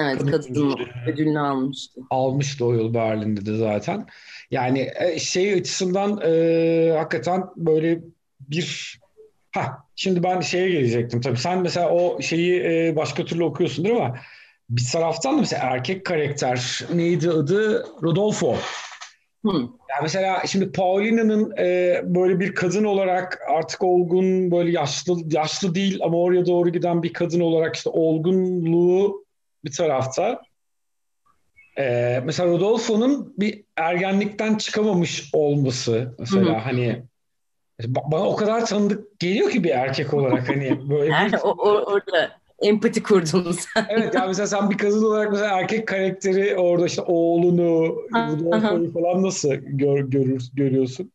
Evet, 0.00 0.18
kadın 0.30 0.74
ödülünü 1.06 1.38
almıştı. 1.40 2.00
almıştı 2.10 2.64
o 2.64 2.72
yıl 2.72 2.94
Berlin'de 2.94 3.46
de 3.46 3.56
zaten. 3.56 4.06
Yani 4.50 4.90
e, 5.00 5.18
şey 5.18 5.52
açısından 5.54 6.20
e, 6.24 6.92
hakikaten 6.98 7.44
böyle 7.56 8.00
bir 8.40 8.98
ha 9.52 9.78
şimdi 9.96 10.22
ben 10.22 10.40
şeye 10.40 10.68
gelecektim 10.68 11.20
tabii. 11.20 11.38
Sen 11.38 11.62
mesela 11.62 11.90
o 11.90 12.22
şeyi 12.22 12.62
e, 12.62 12.96
başka 12.96 13.24
türlü 13.24 13.44
okuyorsundur 13.44 13.90
ama 13.90 14.16
bir 14.70 14.84
taraftan 14.92 15.36
da 15.36 15.40
mesela 15.40 15.62
erkek 15.62 16.04
karakter 16.04 16.80
neydi 16.94 17.30
adı? 17.30 17.86
Rodolfo. 18.02 18.56
Hı. 19.46 19.52
Yani 19.90 20.02
mesela 20.02 20.42
şimdi 20.46 20.72
Paulina'nın 20.72 21.56
e, 21.58 22.00
böyle 22.04 22.40
bir 22.40 22.54
kadın 22.54 22.84
olarak 22.84 23.40
artık 23.48 23.82
olgun 23.82 24.50
böyle 24.50 24.70
yaşlı 24.70 25.16
yaşlı 25.30 25.74
değil 25.74 26.00
ama 26.02 26.18
oraya 26.18 26.46
doğru 26.46 26.68
giden 26.68 27.02
bir 27.02 27.12
kadın 27.12 27.40
olarak 27.40 27.76
işte 27.76 27.90
olgunluğu 27.90 29.24
bir 29.64 29.72
tarafta. 29.72 30.42
E, 31.78 32.20
mesela 32.24 32.48
Rodolfo'nun 32.48 33.34
bir 33.38 33.64
ergenlikten 33.76 34.54
çıkamamış 34.56 35.30
olması 35.32 36.14
mesela 36.18 36.54
hı. 36.54 36.58
hani 36.58 37.02
ba- 37.80 38.12
bana 38.12 38.28
o 38.28 38.36
kadar 38.36 38.66
tanıdık 38.66 39.20
geliyor 39.20 39.50
ki 39.50 39.64
bir 39.64 39.70
erkek 39.70 40.14
olarak 40.14 40.48
hani 40.48 40.88
böyle 40.90 41.04
bir 41.06 41.10
Yani 41.10 41.38
o, 41.38 41.48
o- 41.48 41.82
orada 41.92 42.30
empati 42.62 43.02
kurdun 43.02 43.52
sen. 43.74 43.86
Evet 43.88 44.14
yani 44.14 44.26
mesela 44.28 44.46
sen 44.46 44.70
bir 44.70 44.78
kadın 44.78 45.04
olarak 45.04 45.32
mesela 45.32 45.60
erkek 45.60 45.88
karakteri 45.88 46.56
orada 46.56 46.86
işte 46.86 47.02
oğlunu, 47.02 47.96
Aha. 48.14 48.32
Rudolfo'yu 48.32 48.92
falan 48.92 49.22
nasıl 49.22 49.54
gör, 49.54 49.98
görür, 49.98 50.50
görüyorsun? 50.54 51.12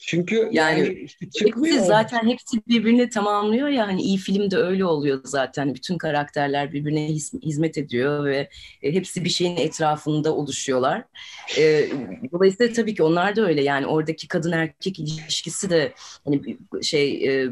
Çünkü 0.00 0.36
yani, 0.36 0.80
Yani 0.80 0.88
işte 0.88 1.30
çıkmıyor. 1.30 1.74
Hepsi 1.74 1.86
zaten 1.86 2.28
hepsi 2.28 2.66
birbirini 2.68 3.08
tamamlıyor 3.08 3.68
ya 3.68 3.86
hani 3.86 4.02
iyi 4.02 4.18
filmde 4.18 4.56
öyle 4.56 4.84
oluyor 4.84 5.20
zaten. 5.24 5.74
Bütün 5.74 5.98
karakterler 5.98 6.72
birbirine 6.72 7.08
hizmet 7.42 7.78
ediyor 7.78 8.24
ve 8.24 8.48
e, 8.82 8.92
hepsi 8.94 9.24
bir 9.24 9.30
şeyin 9.30 9.56
etrafında 9.56 10.34
oluşuyorlar. 10.34 11.04
E, 11.58 11.88
dolayısıyla 12.32 12.72
tabii 12.72 12.94
ki 12.94 13.02
onlar 13.02 13.36
da 13.36 13.46
öyle 13.46 13.62
yani 13.62 13.86
oradaki 13.86 14.28
kadın 14.28 14.52
erkek 14.52 14.98
ilişkisi 14.98 15.70
de 15.70 15.92
hani 16.24 16.56
şey 16.82 17.28
e, 17.28 17.50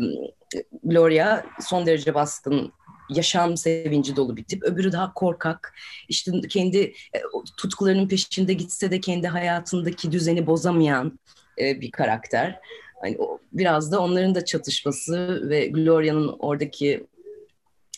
Gloria 0.85 1.45
son 1.61 1.87
derece 1.87 2.15
baskın 2.15 2.73
yaşam 3.09 3.57
sevinci 3.57 4.17
dolu 4.17 4.37
bir 4.37 4.45
tip. 4.45 4.63
Öbürü 4.63 4.93
daha 4.93 5.15
korkak. 5.15 5.75
İşte 6.09 6.33
kendi 6.49 6.79
e, 6.79 7.19
tutkularının 7.57 8.09
peşinde 8.09 8.53
gitse 8.53 8.91
de 8.91 9.01
kendi 9.01 9.29
hayatındaki 9.29 10.13
düzeni 10.13 10.47
bozamayan 10.47 11.19
e, 11.59 11.81
bir 11.81 11.91
karakter. 11.91 12.61
Hani 13.01 13.19
biraz 13.53 13.93
da 13.93 14.01
onların 14.01 14.35
da 14.35 14.45
çatışması 14.45 15.49
ve 15.49 15.67
Gloria'nın 15.67 16.37
oradaki 16.39 17.07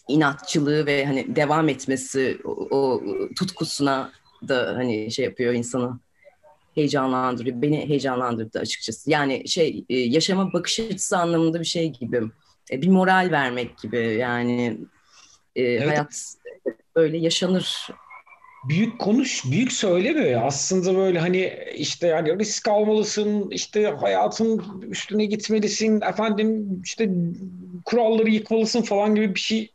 inatçılığı 0.08 0.86
ve 0.86 1.06
hani 1.06 1.36
devam 1.36 1.68
etmesi 1.68 2.38
o, 2.70 3.02
tutkusuna 3.36 4.12
da 4.48 4.74
hani 4.76 5.10
şey 5.10 5.24
yapıyor 5.24 5.54
insanı 5.54 5.98
heyecanlandırıyor. 6.74 7.62
Beni 7.62 7.88
heyecanlandırdı 7.88 8.58
açıkçası. 8.58 9.10
Yani 9.10 9.48
şey 9.48 9.84
e, 9.88 9.98
yaşama 9.98 10.52
bakış 10.52 10.80
açısı 10.80 11.18
anlamında 11.18 11.60
bir 11.60 11.64
şey 11.64 11.92
gibi. 11.92 12.22
Bir 12.72 12.88
moral 12.88 13.28
vermek 13.30 13.78
gibi. 13.78 14.16
Yani 14.20 14.78
e, 15.58 15.62
Evet. 15.62 15.88
hayat 15.88 16.34
böyle 16.96 17.18
yaşanır. 17.18 17.88
büyük 18.68 18.98
konuş, 18.98 19.44
büyük 19.50 19.72
söylemiyor 19.72 20.26
ya. 20.26 20.42
Aslında 20.42 20.96
böyle 20.96 21.18
hani 21.18 21.52
işte 21.74 22.06
yani 22.06 22.38
risk 22.38 22.68
almalısın, 22.68 23.50
işte 23.50 23.94
hayatın 24.00 24.82
üstüne 24.90 25.24
gitmelisin, 25.24 26.00
efendim 26.00 26.80
işte 26.84 27.10
kuralları 27.84 28.30
yıkmalısın 28.30 28.82
falan 28.82 29.14
gibi 29.14 29.34
bir 29.34 29.40
şey 29.40 29.72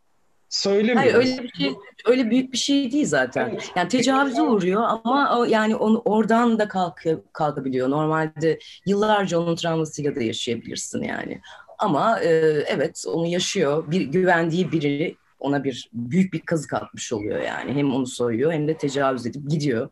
söylemiyor. 0.49 0.97
Hayır 0.97 1.15
öyle 1.15 1.43
bir 1.43 1.49
şey 1.49 1.73
öyle 2.05 2.29
büyük 2.31 2.53
bir 2.53 2.57
şey 2.57 2.91
değil 2.91 3.05
zaten. 3.05 3.49
Evet. 3.49 3.71
Yani 3.75 3.87
tecavüze 3.87 4.41
uğruyor 4.41 4.83
ama 4.83 5.39
o, 5.39 5.43
yani 5.43 5.75
onu 5.75 6.01
oradan 6.05 6.59
da 6.59 6.67
kalk, 6.67 7.03
kalkabiliyor. 7.33 7.89
Normalde 7.89 8.59
yıllarca 8.85 9.39
onun 9.39 9.55
travmasıyla 9.55 10.15
da 10.15 10.23
yaşayabilirsin 10.23 11.03
yani. 11.03 11.41
Ama 11.79 12.19
e, 12.19 12.29
evet 12.67 13.03
onu 13.07 13.27
yaşıyor. 13.27 13.91
Bir 13.91 14.01
güvendiği 14.01 14.71
biri 14.71 15.15
ona 15.43 15.63
bir 15.63 15.89
büyük 15.93 16.33
bir 16.33 16.39
kazık 16.39 16.73
atmış 16.73 17.13
oluyor 17.13 17.41
yani. 17.41 17.73
Hem 17.73 17.93
onu 17.93 18.07
soyuyor 18.07 18.53
hem 18.53 18.67
de 18.67 18.77
tecavüz 18.77 19.25
edip 19.25 19.49
gidiyor. 19.49 19.89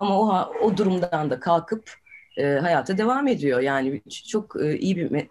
Ama 0.00 0.20
o 0.20 0.52
o 0.62 0.76
durumdan 0.76 1.30
da 1.30 1.40
kalkıp 1.40 1.94
e, 2.36 2.44
hayata 2.44 2.98
devam 2.98 3.28
ediyor. 3.28 3.60
Yani 3.60 4.02
çok 4.28 4.62
e, 4.62 4.78
iyi 4.78 4.96
bir 4.96 5.10
me- 5.10 5.28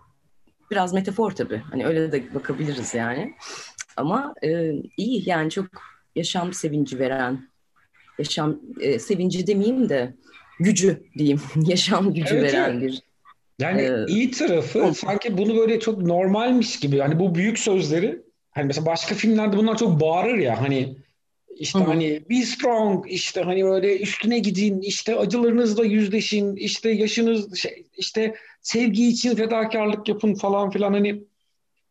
biraz 0.72 0.94
metafor 0.94 1.32
tabii. 1.32 1.58
Hani 1.72 1.86
öyle 1.86 2.12
de 2.12 2.34
bakabiliriz 2.34 2.94
yani. 2.94 3.34
Ama 3.98 4.34
e, 4.44 4.72
iyi 4.98 5.30
yani 5.30 5.52
çok 5.52 5.66
yaşam 6.16 6.54
sevinci 6.54 7.00
veren, 7.00 7.50
yaşam 8.20 8.60
e, 8.80 9.00
sevinci 9.00 9.48
demeyeyim 9.48 9.90
de 9.90 10.14
gücü 10.60 11.04
diyeyim, 11.18 11.42
yaşam 11.66 12.14
gücü 12.14 12.36
Evet, 12.36 12.54
veren 12.54 12.82
bir. 12.82 13.02
Yani 13.60 13.82
Ee, 13.82 14.06
iyi 14.08 14.32
tarafı 14.32 14.94
sanki 14.94 15.38
bunu 15.38 15.58
böyle 15.58 15.80
çok 15.80 16.02
normalmiş 16.02 16.80
gibi. 16.80 17.00
Hani 17.00 17.20
bu 17.20 17.36
büyük 17.36 17.60
sözleri 17.60 18.25
hani 18.56 18.66
mesela 18.66 18.86
başka 18.86 19.16
filmlerde 19.16 19.58
bunlar 19.58 19.78
çok 19.78 20.02
bağırır 20.02 20.38
ya 20.38 20.62
hani 20.62 20.96
işte 21.60 21.80
Hı 21.80 21.84
hani 21.84 22.30
be 22.30 22.42
strong 22.42 23.12
işte 23.12 23.42
hani 23.42 23.64
böyle 23.64 24.00
üstüne 24.00 24.40
gidin 24.40 24.82
işte 24.82 25.16
acılarınızla 25.16 25.86
yüzleşin 25.86 26.56
işte 26.56 26.90
yaşınız 26.90 27.56
şey, 27.58 27.86
işte 27.98 28.36
sevgi 28.62 29.08
için 29.08 29.36
fedakarlık 29.36 30.08
yapın 30.10 30.36
falan 30.36 30.70
filan 30.70 30.94
hani 30.94 31.24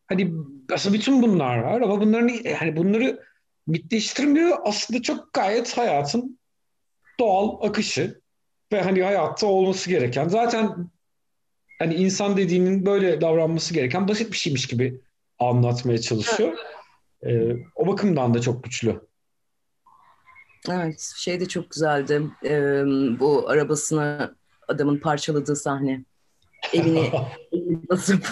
hani 0.07 0.31
aslında 0.71 0.95
bütün 0.95 1.21
bunlar 1.21 1.57
var 1.57 1.81
ama 1.81 2.01
bunların 2.01 2.53
hani 2.59 2.75
bunları 2.77 3.19
mitleştirmiyor. 3.67 4.57
Aslında 4.63 5.01
çok 5.01 5.33
gayet 5.33 5.77
hayatın 5.77 6.39
doğal 7.19 7.67
akışı 7.67 8.21
ve 8.71 8.81
hani 8.81 9.03
hayatta 9.03 9.47
olması 9.47 9.89
gereken 9.89 10.27
zaten 10.27 10.89
hani 11.79 11.95
insan 11.95 12.37
dediğinin 12.37 12.85
böyle 12.85 13.21
davranması 13.21 13.73
gereken 13.73 14.07
basit 14.07 14.31
bir 14.31 14.37
şeymiş 14.37 14.67
gibi 14.67 15.01
anlatmaya 15.39 16.01
çalışıyor. 16.01 16.57
Ee, 17.25 17.51
o 17.75 17.87
bakımdan 17.87 18.33
da 18.33 18.41
çok 18.41 18.63
güçlü. 18.63 19.01
Evet, 20.69 21.13
şey 21.15 21.39
de 21.39 21.47
çok 21.47 21.71
güzeldi. 21.71 22.21
Ee, 22.45 22.83
bu 23.19 23.49
arabasını 23.49 24.35
adamın 24.67 24.99
parçaladığı 24.99 25.55
sahne. 25.55 26.03
Evini, 26.73 27.11
evini 27.51 27.89
basıp 27.89 28.27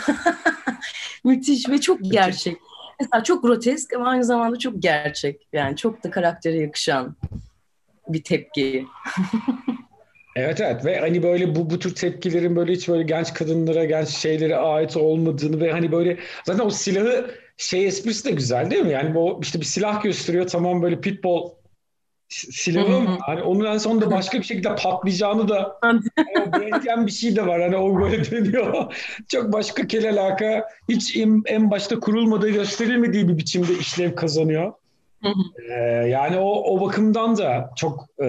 müthiş 1.24 1.70
ve 1.70 1.82
çok 1.82 2.00
gerçek. 2.04 2.58
Mesela 3.00 3.24
çok 3.24 3.44
grotesk 3.44 3.94
ama 3.94 4.10
aynı 4.10 4.24
zamanda 4.24 4.60
çok 4.60 4.82
gerçek. 4.82 5.48
Yani 5.54 5.76
çok 5.76 6.04
da 6.04 6.12
karaktere 6.12 6.58
yakışan 6.58 7.16
bir 8.08 8.24
tepki. 8.24 8.88
Evet 10.36 10.62
evet 10.62 10.86
ve 10.86 11.00
hani 11.00 11.24
böyle 11.24 11.56
bu 11.56 11.70
bu 11.70 11.80
tür 11.80 11.96
tepkilerin 11.96 12.56
böyle 12.56 12.74
hiç 12.74 12.90
böyle 12.90 13.04
genç 13.04 13.34
kadınlara, 13.34 13.86
genç 13.86 14.10
şeylere 14.10 14.56
ait 14.56 14.98
olmadığını 14.98 15.60
ve 15.60 15.72
hani 15.72 15.92
böyle 15.92 16.18
zaten 16.46 16.66
o 16.66 16.70
silahı 16.70 17.32
şey 17.58 17.88
esprisi 17.88 18.26
de 18.26 18.32
güzel 18.32 18.72
değil 18.72 18.84
mi? 18.84 18.92
Yani 18.92 19.16
bu 19.16 19.40
işte 19.42 19.60
bir 19.60 19.66
silah 19.66 20.04
gösteriyor 20.04 20.48
tamam 20.48 20.82
böyle 20.82 21.02
pitbull 21.02 21.50
silahı 22.30 23.06
hani 23.22 23.42
onun 23.42 23.66
en 23.66 23.78
sonunda 23.78 24.12
başka 24.12 24.40
bir 24.40 24.44
şekilde 24.44 24.76
patlayacağını 24.76 25.48
da 25.50 25.80
benzeyen 26.62 27.08
bir 27.08 27.12
şey 27.12 27.36
de 27.36 27.48
var. 27.48 27.62
Hani 27.62 27.78
o 27.78 28.02
böyle 28.02 28.26
dönüyor. 28.32 28.96
Çok 29.28 29.54
başka 29.54 29.88
kel 29.88 30.10
alaka 30.10 30.68
hiç 30.90 31.18
en, 31.18 31.42
en 31.46 31.72
başta 31.72 32.00
kurulmadığı 32.00 32.50
gösterilmediği 32.50 33.28
bir 33.28 33.38
biçimde 33.38 33.74
işlev 33.74 34.16
kazanıyor. 34.16 34.74
Ee, 35.70 35.74
yani 36.08 36.38
o, 36.38 36.76
o 36.76 36.82
bakımdan 36.82 37.38
da 37.38 37.72
çok 37.76 38.06
e, 38.20 38.26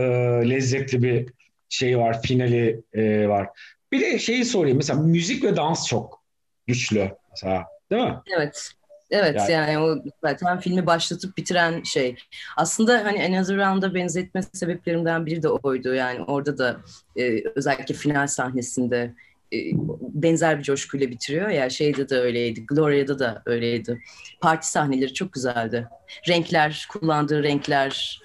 lezzetli 0.50 1.02
bir 1.02 1.26
şey 1.68 1.99
var, 1.99 2.23
finali 2.23 2.83
e, 2.92 3.28
var. 3.28 3.49
Bir 3.92 4.00
de 4.00 4.18
şeyi 4.18 4.44
sorayım. 4.44 4.76
Mesela 4.76 5.02
müzik 5.02 5.44
ve 5.44 5.56
dans 5.56 5.87
çok 5.87 6.23
güçlü. 6.66 7.11
Mesela, 7.30 7.64
değil 7.90 8.02
mi? 8.02 8.16
Evet. 8.37 8.71
Evet 9.11 9.37
Yani- 9.37 9.52
yani, 9.52 9.78
o 9.78 9.97
zaten 10.25 10.61
filmi 10.61 10.87
başlatıp 10.87 11.37
bitiren 11.37 11.83
şey. 11.83 12.16
Aslında 12.56 13.04
hani 13.04 13.25
Another 13.25 13.56
Round'a 13.56 13.94
benzetme 13.94 14.42
sebeplerimden 14.42 15.26
biri 15.26 15.42
de 15.42 15.49
oydu. 15.49 15.94
Yani 15.94 16.23
orada 16.23 16.59
da 16.59 16.76
e, 17.16 17.42
özellikle 17.54 17.94
final 17.94 18.26
sahnesinde 18.26 19.14
e, 19.52 19.56
benzer 20.00 20.59
bir 20.59 20.64
coşkuyla 20.64 21.11
bitiriyor 21.11 21.49
ya. 21.49 21.71
Şeyde 21.71 22.09
de 22.09 22.18
öyleydi. 22.18 22.66
Gloria'da 22.66 23.18
da 23.18 23.42
öyleydi. 23.47 24.02
Parti 24.40 24.68
sahneleri 24.71 25.14
çok 25.14 25.33
güzeldi. 25.33 25.88
Renkler, 26.28 26.87
kullandığı 26.90 27.42
renkler. 27.42 28.23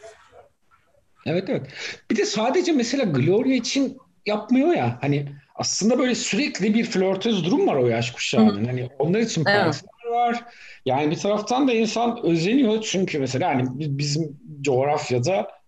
Evet 1.29 1.49
evet. 1.49 1.67
Bir 2.11 2.15
de 2.15 2.25
sadece 2.25 2.71
mesela 2.71 3.03
Gloria 3.03 3.53
için 3.53 3.97
yapmıyor 4.25 4.67
ya. 4.73 4.97
Hani 5.01 5.25
aslında 5.55 5.99
böyle 5.99 6.15
sürekli 6.15 6.73
bir 6.73 6.83
flörtöz 6.83 7.45
durum 7.45 7.67
var 7.67 7.75
o 7.75 7.87
yaş 7.87 8.11
kuşağının. 8.11 8.65
Hani 8.65 8.89
onlar 8.99 9.19
için 9.19 9.45
Evet. 9.47 9.63
partiler 9.63 10.11
var. 10.11 10.43
Yani 10.85 11.11
bir 11.11 11.15
taraftan 11.15 11.67
da 11.67 11.73
insan 11.73 12.19
özeniyor 12.23 12.81
çünkü 12.81 13.19
mesela 13.19 13.55
hani 13.55 13.79
bi- 13.79 13.97
bizim 13.97 14.37
coğrafyada 14.61 15.59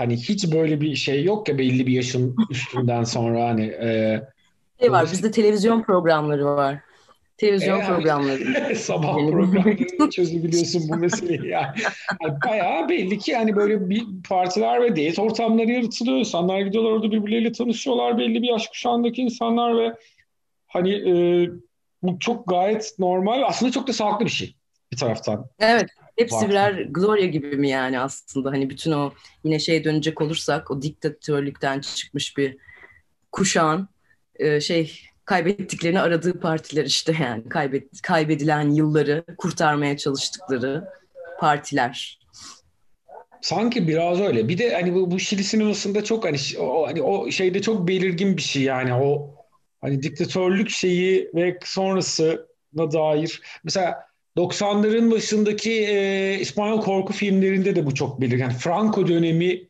Hani 0.00 0.16
hiç 0.16 0.52
böyle 0.52 0.80
bir 0.80 0.96
şey 0.96 1.24
yok 1.24 1.48
ya 1.48 1.58
belli 1.58 1.86
bir 1.86 1.92
yaşın 1.92 2.36
üstünden 2.50 3.04
sonra 3.04 3.48
hani 3.48 3.64
e, 3.66 4.20
şey 4.80 4.92
var 4.92 5.08
bizde 5.12 5.30
televizyon 5.30 5.82
programları 5.82 6.44
var. 6.44 6.80
Televizyon 7.40 7.80
e, 7.80 7.86
programları. 7.86 8.76
sabah 8.76 9.14
programlarını 9.14 10.10
çözebiliyorsun 10.10 10.88
bu 10.88 10.96
meseleyi 10.96 11.46
yani. 11.46 11.76
yani. 12.20 12.40
Bayağı 12.46 12.88
belli 12.88 13.18
ki 13.18 13.30
yani 13.30 13.56
böyle 13.56 13.90
bir 13.90 14.06
partiler 14.28 14.82
ve 14.82 14.90
date 14.90 15.22
ortamları 15.22 15.70
yaratılıyor. 15.70 16.18
İnsanlar 16.18 16.60
gidiyorlar 16.60 16.90
orada 16.90 17.10
birbirleriyle 17.10 17.52
tanışıyorlar. 17.52 18.18
Belli 18.18 18.42
bir 18.42 18.48
yaş 18.48 18.68
kuşağındaki 18.68 19.22
insanlar 19.22 19.78
ve 19.78 19.94
hani 20.66 20.92
e, 20.92 21.12
bu 22.02 22.18
çok 22.18 22.48
gayet 22.48 22.94
normal. 22.98 23.42
Aslında 23.46 23.72
çok 23.72 23.86
da 23.86 23.92
sağlıklı 23.92 24.24
bir 24.24 24.30
şey 24.30 24.54
bir 24.92 24.96
taraftan. 24.96 25.46
Evet. 25.58 25.90
Hepsi 26.16 26.36
var. 26.36 26.48
birer 26.48 26.82
Gloria 26.82 27.26
gibi 27.26 27.56
mi 27.56 27.68
yani 27.68 28.00
aslında? 28.00 28.50
Hani 28.50 28.70
bütün 28.70 28.92
o 28.92 29.12
yine 29.44 29.58
şeye 29.58 29.84
dönecek 29.84 30.20
olursak 30.20 30.70
o 30.70 30.82
diktatörlükten 30.82 31.80
çıkmış 31.80 32.36
bir 32.36 32.56
kuşağın 33.32 33.88
e, 34.36 34.60
şey 34.60 35.09
kaybettiklerini 35.30 36.00
aradığı 36.00 36.40
partiler 36.40 36.84
işte 36.84 37.14
yani 37.20 37.48
kaybet, 37.48 38.02
kaybedilen 38.02 38.70
yılları 38.70 39.24
kurtarmaya 39.38 39.96
çalıştıkları 39.96 40.84
partiler. 41.40 42.20
Sanki 43.40 43.88
biraz 43.88 44.20
öyle. 44.20 44.48
Bir 44.48 44.58
de 44.58 44.74
hani 44.74 44.94
bu, 44.94 45.10
bu 45.10 45.18
Şili 45.18 45.44
sinemasında 45.44 46.04
çok 46.04 46.24
hani 46.24 46.36
o, 46.58 46.86
hani 46.86 47.02
o 47.02 47.30
şeyde 47.30 47.62
çok 47.62 47.88
belirgin 47.88 48.36
bir 48.36 48.42
şey 48.42 48.62
yani 48.62 48.94
o 48.94 49.34
hani 49.80 50.02
diktatörlük 50.02 50.70
şeyi 50.70 51.30
ve 51.34 51.58
sonrasına 51.64 52.92
dair 52.92 53.42
mesela 53.64 54.04
90'ların 54.36 55.10
başındaki 55.10 55.72
e, 55.72 56.38
İspanyol 56.40 56.80
korku 56.80 57.12
filmlerinde 57.12 57.76
de 57.76 57.86
bu 57.86 57.94
çok 57.94 58.20
belirgin. 58.20 58.42
Yani 58.42 58.54
Franco 58.54 59.08
dönemi 59.08 59.69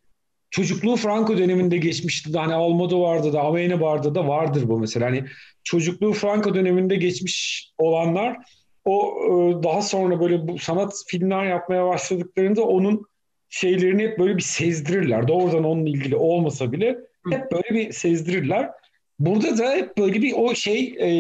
çocukluğu 0.50 0.96
Franco 0.96 1.38
döneminde 1.38 1.76
geçmişti. 1.76 2.38
Hani 2.38 2.54
Almodovar'da 2.54 3.32
da 3.32 3.40
Amenabar'da 3.40 4.14
da 4.14 4.28
vardır 4.28 4.68
bu 4.68 4.78
mesela. 4.78 5.06
Hani 5.06 5.24
çocukluğu 5.64 6.12
Franco 6.12 6.54
döneminde 6.54 6.96
geçmiş 6.96 7.70
olanlar 7.78 8.36
o 8.84 9.16
e, 9.24 9.62
daha 9.62 9.82
sonra 9.82 10.20
böyle 10.20 10.48
bu 10.48 10.58
sanat 10.58 11.04
filmler 11.06 11.44
yapmaya 11.44 11.86
başladıklarında 11.86 12.62
onun 12.62 13.06
şeylerini 13.48 14.02
hep 14.02 14.18
böyle 14.18 14.36
bir 14.36 14.42
sezdirirler. 14.42 15.28
Doğrudan 15.28 15.64
onunla 15.64 15.88
ilgili 15.88 16.16
olmasa 16.16 16.72
bile 16.72 16.98
hep 17.30 17.52
böyle 17.52 17.68
bir 17.70 17.92
sezdirirler. 17.92 18.70
Burada 19.18 19.58
da 19.58 19.72
hep 19.72 19.98
böyle 19.98 20.22
bir 20.22 20.32
o 20.36 20.54
şey 20.54 20.96
e, 21.00 21.10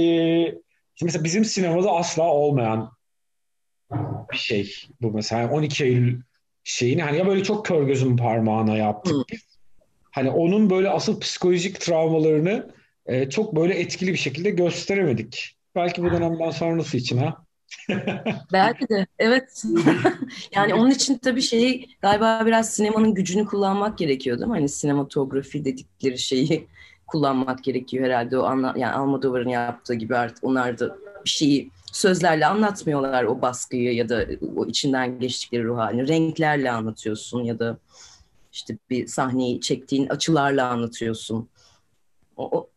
mesela 1.02 1.24
bizim 1.24 1.44
sinemada 1.44 1.90
asla 1.90 2.22
olmayan 2.22 2.92
bir 4.32 4.36
şey 4.36 4.74
bu 5.00 5.10
mesela 5.10 5.50
12 5.50 5.84
Eylül 5.84 6.20
şeyini 6.70 7.02
hani 7.02 7.18
ya 7.18 7.26
böyle 7.26 7.42
çok 7.42 7.66
kör 7.66 7.82
gözün 7.82 8.16
parmağına 8.16 8.76
yaptık 8.76 9.14
Hı. 9.14 9.36
Hani 10.10 10.30
onun 10.30 10.70
böyle 10.70 10.90
asıl 10.90 11.20
psikolojik 11.20 11.80
travmalarını 11.80 12.70
e, 13.06 13.30
çok 13.30 13.56
böyle 13.56 13.74
etkili 13.74 14.12
bir 14.12 14.18
şekilde 14.18 14.50
gösteremedik. 14.50 15.56
Belki 15.74 16.02
bu 16.02 16.10
dönemden 16.10 16.50
sonrası 16.50 16.96
için 16.96 17.18
ha. 17.18 17.36
Belki 18.52 18.88
de 18.88 19.06
evet. 19.18 19.64
yani 20.54 20.74
onun 20.74 20.90
için 20.90 21.18
tabii 21.18 21.42
şeyi 21.42 21.86
galiba 22.02 22.42
biraz 22.46 22.72
sinemanın 22.72 23.14
gücünü 23.14 23.44
kullanmak 23.44 23.98
gerekiyor 23.98 24.38
değil 24.38 24.48
mi? 24.48 24.54
Hani 24.54 24.68
sinematografi 24.68 25.64
dedikleri 25.64 26.18
şeyi 26.18 26.68
kullanmak 27.06 27.64
gerekiyor 27.64 28.04
herhalde. 28.04 28.38
O 28.38 28.42
anla, 28.42 28.74
yani 28.76 28.92
Almodovar'ın 28.92 29.48
yaptığı 29.48 29.94
gibi 29.94 30.16
artık 30.16 30.44
onlar 30.44 30.78
da 30.78 30.96
bir 31.24 31.30
şeyi 31.30 31.70
sözlerle 31.92 32.46
anlatmıyorlar 32.46 33.24
o 33.24 33.42
baskıyı 33.42 33.94
ya 33.94 34.08
da 34.08 34.26
o 34.56 34.66
içinden 34.66 35.18
geçtikleri 35.18 35.64
ruh 35.64 35.78
halini. 35.78 36.08
Renklerle 36.08 36.70
anlatıyorsun 36.70 37.44
ya 37.44 37.58
da 37.58 37.78
işte 38.52 38.78
bir 38.90 39.06
sahneyi 39.06 39.60
çektiğin 39.60 40.08
açılarla 40.08 40.68
anlatıyorsun. 40.68 41.48
O, 42.36 42.58
o 42.58 42.70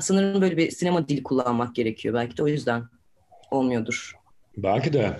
sanırım 0.00 0.42
böyle 0.42 0.56
bir 0.56 0.70
sinema 0.70 1.08
dili 1.08 1.22
kullanmak 1.22 1.74
gerekiyor. 1.74 2.14
Belki 2.14 2.36
de 2.36 2.42
o 2.42 2.48
yüzden 2.48 2.84
olmuyordur. 3.50 4.14
Belki 4.56 4.92
de. 4.92 5.16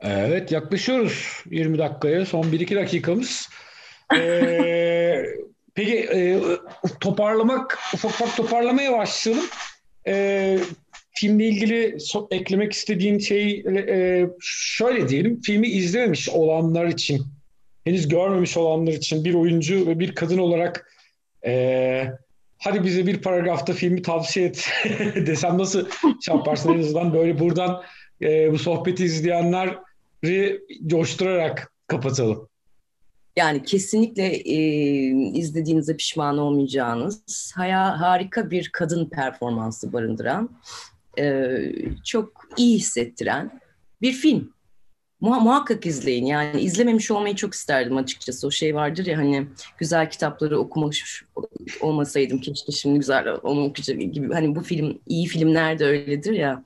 Evet 0.00 0.52
yaklaşıyoruz 0.52 1.42
20 1.50 1.78
dakikaya. 1.78 2.26
Son 2.26 2.42
1-2 2.42 2.76
dakikamız. 2.76 3.48
Ee, 4.16 5.24
peki 5.74 5.98
e, 5.98 6.40
toparlamak, 7.00 7.78
ufak 7.94 8.10
ufak 8.10 8.36
toparlamaya 8.36 8.98
başlayalım. 8.98 9.44
Ee, 10.06 10.58
filmle 11.16 11.44
ilgili 11.44 11.94
so- 11.98 12.34
eklemek 12.34 12.72
istediğin 12.72 13.18
şey 13.18 13.64
e, 13.68 14.26
şöyle 14.40 15.08
diyelim. 15.08 15.40
Filmi 15.40 15.68
izlememiş 15.68 16.28
olanlar 16.28 16.86
için, 16.86 17.22
henüz 17.84 18.08
görmemiş 18.08 18.56
olanlar 18.56 18.92
için 18.92 19.24
bir 19.24 19.34
oyuncu 19.34 19.86
ve 19.86 19.98
bir 19.98 20.14
kadın 20.14 20.38
olarak 20.38 20.92
e, 21.46 22.04
hadi 22.58 22.84
bize 22.84 23.06
bir 23.06 23.22
paragrafta 23.22 23.72
filmi 23.72 24.02
tavsiye 24.02 24.46
et 24.46 24.68
desem 25.26 25.58
nasıl 25.58 25.86
şey 26.00 26.34
yaparsın 26.34 26.72
en 26.72 26.78
azından 26.78 27.14
böyle 27.14 27.38
buradan 27.38 27.82
e, 28.22 28.52
bu 28.52 28.58
sohbeti 28.58 29.04
izleyenleri 29.04 30.60
coşturarak 30.86 31.72
kapatalım. 31.86 32.48
Yani 33.36 33.62
kesinlikle 33.62 34.24
e, 34.24 34.56
izlediğinizde 35.38 35.96
pişman 35.96 36.38
olmayacağınız, 36.38 37.52
haya, 37.54 38.00
harika 38.00 38.50
bir 38.50 38.70
kadın 38.72 39.08
performansı 39.08 39.92
barındıran 39.92 40.50
e, 41.18 41.58
çok 42.04 42.48
iyi 42.56 42.78
hissettiren 42.78 43.60
bir 44.02 44.12
film. 44.12 44.56
Muha 45.20 45.40
muhakkak 45.40 45.86
izleyin. 45.86 46.26
Yani 46.26 46.60
izlememiş 46.60 47.10
olmayı 47.10 47.34
çok 47.34 47.54
isterdim 47.54 47.96
açıkçası. 47.96 48.46
O 48.46 48.50
şey 48.50 48.74
vardır 48.74 49.06
ya 49.06 49.18
hani 49.18 49.46
güzel 49.78 50.10
kitapları 50.10 50.58
okumamış 50.58 51.24
olmasaydım 51.80 52.40
keşke 52.40 52.72
şimdi 52.72 52.98
güzel 52.98 53.28
onu 53.42 53.64
okuyacak 53.64 54.00
gibi. 54.00 54.32
Hani 54.32 54.54
bu 54.54 54.62
film 54.62 54.98
iyi 55.06 55.26
filmler 55.26 55.78
de 55.78 55.84
öyledir 55.84 56.32
ya. 56.32 56.64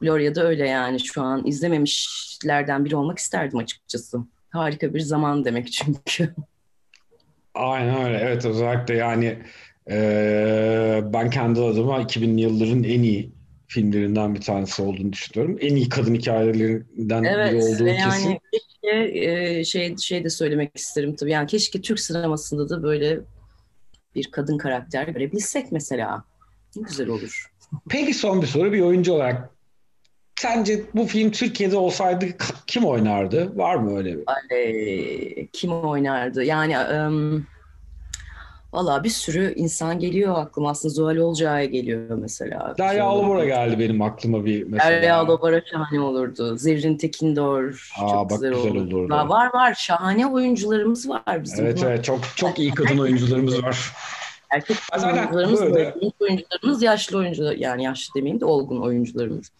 Gloria 0.00 0.34
da 0.34 0.46
öyle 0.46 0.68
yani 0.68 1.00
şu 1.00 1.22
an 1.22 1.46
izlememişlerden 1.46 2.84
biri 2.84 2.96
olmak 2.96 3.18
isterdim 3.18 3.58
açıkçası. 3.58 4.18
Harika 4.50 4.94
bir 4.94 5.00
zaman 5.00 5.44
demek 5.44 5.72
çünkü. 5.72 6.34
Aynen 7.54 8.04
öyle. 8.04 8.18
Evet 8.18 8.44
özellikle 8.44 8.94
yani 8.94 9.38
e, 9.90 11.00
ben 11.12 11.30
kendi 11.30 11.60
adıma 11.60 12.02
2000'li 12.02 12.40
yılların 12.40 12.84
en 12.84 13.02
iyi 13.02 13.39
filmlerinden 13.70 14.34
bir 14.34 14.40
tanesi 14.40 14.82
olduğunu 14.82 15.12
düşünüyorum. 15.12 15.58
En 15.60 15.76
iyi 15.76 15.88
kadın 15.88 16.14
hikayelerinden 16.14 17.24
evet, 17.24 17.52
biri 17.52 17.62
olduğu 17.62 17.86
yani 17.86 17.98
kesin. 18.04 18.38
Keşke 18.52 19.18
e, 19.18 19.64
şey, 19.64 19.96
şey 19.96 20.24
de 20.24 20.30
söylemek 20.30 20.70
isterim 20.74 21.16
tabii. 21.16 21.30
Yani 21.30 21.46
keşke 21.46 21.80
Türk 21.80 22.00
sinemasında 22.00 22.68
da 22.68 22.82
böyle 22.82 23.20
bir 24.14 24.30
kadın 24.30 24.58
karakter 24.58 25.08
görebilsek 25.08 25.72
mesela. 25.72 26.24
Ne 26.76 26.82
güzel 26.82 27.08
olur. 27.08 27.50
Peki 27.88 28.14
son 28.14 28.42
bir 28.42 28.46
soru 28.46 28.72
bir 28.72 28.80
oyuncu 28.80 29.12
olarak. 29.12 29.50
Sence 30.36 30.82
bu 30.94 31.06
film 31.06 31.30
Türkiye'de 31.30 31.76
olsaydı 31.76 32.26
kim 32.66 32.84
oynardı? 32.84 33.58
Var 33.58 33.76
mı 33.76 33.98
öyle 33.98 34.18
bir? 34.18 34.24
Ay, 34.26 35.48
kim 35.52 35.72
oynardı? 35.72 36.44
Yani 36.44 36.78
um, 36.78 37.46
Valla 38.72 39.04
bir 39.04 39.08
sürü 39.08 39.54
insan 39.54 39.98
geliyor 39.98 40.34
aklıma. 40.38 40.70
Aslında 40.70 40.94
Zuhal 40.94 41.16
Olcay'a 41.16 41.64
geliyor 41.64 42.18
mesela. 42.18 42.74
Derya 42.78 43.04
Alabora 43.04 43.44
geldi 43.44 43.78
benim 43.78 44.02
aklıma 44.02 44.44
bir 44.44 44.62
mesela. 44.62 44.90
Derya 44.90 45.16
Alabora 45.16 45.62
şahane 45.70 46.00
olurdu. 46.00 46.56
Zerrin 46.58 46.96
Tekindor 46.96 47.90
Aa, 47.98 48.08
çok 48.08 48.30
bak, 48.30 48.30
güzel, 48.30 48.52
güzel 48.52 48.70
olurdu. 48.70 48.96
olurdu. 48.96 49.12
Var 49.12 49.54
var 49.54 49.74
şahane 49.74 50.26
oyuncularımız 50.26 51.08
var 51.08 51.44
bizim. 51.44 51.66
Evet 51.66 51.82
evet 51.84 52.04
çok 52.04 52.20
çok 52.36 52.58
iyi 52.58 52.70
kadın 52.70 52.98
oyuncularımız 52.98 53.62
var. 53.62 53.92
Erkek 54.50 54.76
oyuncularımız, 54.92 55.60
genç 56.00 56.12
oyuncularımız, 56.20 56.82
yaşlı 56.82 57.18
oyuncular 57.18 57.56
yani 57.56 57.84
yaşlı 57.84 58.14
demeyeyim 58.14 58.40
de 58.40 58.44
olgun 58.44 58.80
oyuncularımız. 58.80 59.50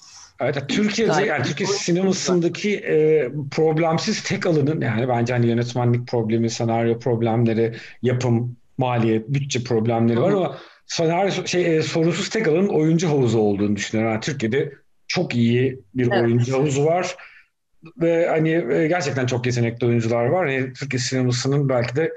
Evet, 0.40 0.68
Türkiye'de 0.68 1.24
yani 1.24 1.44
Türkiye 1.44 1.66
sinemasındaki 1.66 2.76
e, 2.76 3.28
problemsiz 3.50 4.22
tek 4.22 4.46
alanın 4.46 4.80
yani 4.80 5.08
bence 5.08 5.32
hani 5.32 5.46
yönetmenlik 5.46 6.08
problemi, 6.08 6.50
senaryo 6.50 6.98
problemleri, 6.98 7.76
yapım 8.02 8.56
maliyet, 8.80 9.28
bütçe 9.28 9.64
problemleri 9.64 10.20
var 10.20 10.32
ama 10.32 10.58
senaryo 10.86 11.46
şey 11.46 11.76
e, 11.76 11.82
sorunsuz 11.82 12.28
tek 12.28 12.48
alanın 12.48 12.68
oyuncu 12.68 13.08
havuzu 13.08 13.38
olduğunu 13.38 13.76
düşünüyorum. 13.76 14.12
Yani 14.12 14.20
Türkiye'de 14.20 14.72
çok 15.08 15.34
iyi 15.34 15.80
bir 15.94 16.06
evet. 16.06 16.22
oyuncu 16.22 16.54
havuzu 16.54 16.84
var 16.84 17.16
ve 18.00 18.28
hani 18.28 18.50
e, 18.50 18.88
gerçekten 18.88 19.26
çok 19.26 19.46
yetenekli 19.46 19.86
oyuncular 19.86 20.26
var. 20.26 20.46
Yani 20.46 20.72
Türkiye 20.72 21.00
sinemasının 21.00 21.68
belki 21.68 21.96
de 21.96 22.12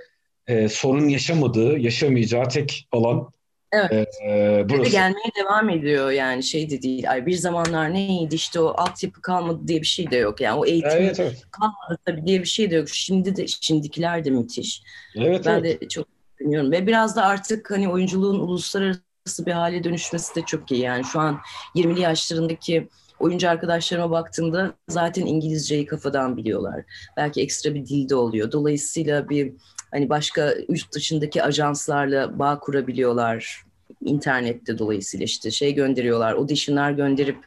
e, 0.47 0.69
sorun 0.69 1.07
yaşamadığı, 1.07 1.77
yaşamayacağı 1.77 2.49
tek 2.49 2.87
alan 2.91 3.33
Evet. 3.73 4.09
Ee, 4.27 4.65
burası. 4.69 4.91
gelmeye 4.91 5.31
devam 5.39 5.69
ediyor 5.69 6.11
yani 6.11 6.43
şey 6.43 6.69
de 6.69 6.81
değil. 6.81 7.11
Ay 7.11 7.25
bir 7.25 7.33
zamanlar 7.33 7.93
neydi 7.93 8.35
işte 8.35 8.59
o 8.59 8.73
altyapı 8.77 9.21
kalmadı 9.21 9.67
diye 9.67 9.81
bir 9.81 9.85
şey 9.85 10.11
de 10.11 10.17
yok. 10.17 10.41
Yani 10.41 10.59
o 10.59 10.65
eğitim 10.65 10.91
evet, 10.91 11.19
evet. 11.19 11.43
kalmadı 11.51 11.99
tabii 12.05 12.25
diye 12.25 12.39
bir 12.39 12.45
şey 12.45 12.71
de 12.71 12.75
yok. 12.75 12.89
Şimdi 12.89 13.35
de 13.35 13.47
şimdikiler 13.47 14.25
de 14.25 14.29
müthiş. 14.29 14.83
Evet, 15.15 15.45
ben 15.45 15.59
evet. 15.59 15.81
de 15.81 15.87
çok 15.87 16.07
düşünüyorum. 16.43 16.71
Ve 16.71 16.87
biraz 16.87 17.15
da 17.15 17.23
artık 17.23 17.71
hani 17.71 17.89
oyunculuğun 17.89 18.39
uluslararası 18.39 19.45
bir 19.45 19.51
hale 19.51 19.83
dönüşmesi 19.83 20.35
de 20.35 20.41
çok 20.45 20.71
iyi. 20.71 20.81
Yani 20.81 21.03
şu 21.03 21.19
an 21.19 21.39
20'li 21.75 22.01
yaşlarındaki 22.01 22.89
oyuncu 23.19 23.49
arkadaşlarıma 23.49 24.11
baktığımda 24.11 24.73
zaten 24.89 25.25
İngilizceyi 25.25 25.85
kafadan 25.85 26.37
biliyorlar. 26.37 26.83
Belki 27.17 27.41
ekstra 27.41 27.75
bir 27.75 27.85
dilde 27.85 28.15
oluyor. 28.15 28.51
Dolayısıyla 28.51 29.29
bir 29.29 29.53
hani 29.91 30.09
başka 30.09 30.53
yurt 30.69 30.93
dışındaki 30.93 31.43
ajanslarla 31.43 32.39
bağ 32.39 32.59
kurabiliyorlar. 32.59 33.63
internette 34.05 34.77
dolayısıyla 34.77 35.23
işte 35.23 35.51
şey 35.51 35.73
gönderiyorlar, 35.73 36.33
auditionlar 36.33 36.91
gönderip 36.91 37.37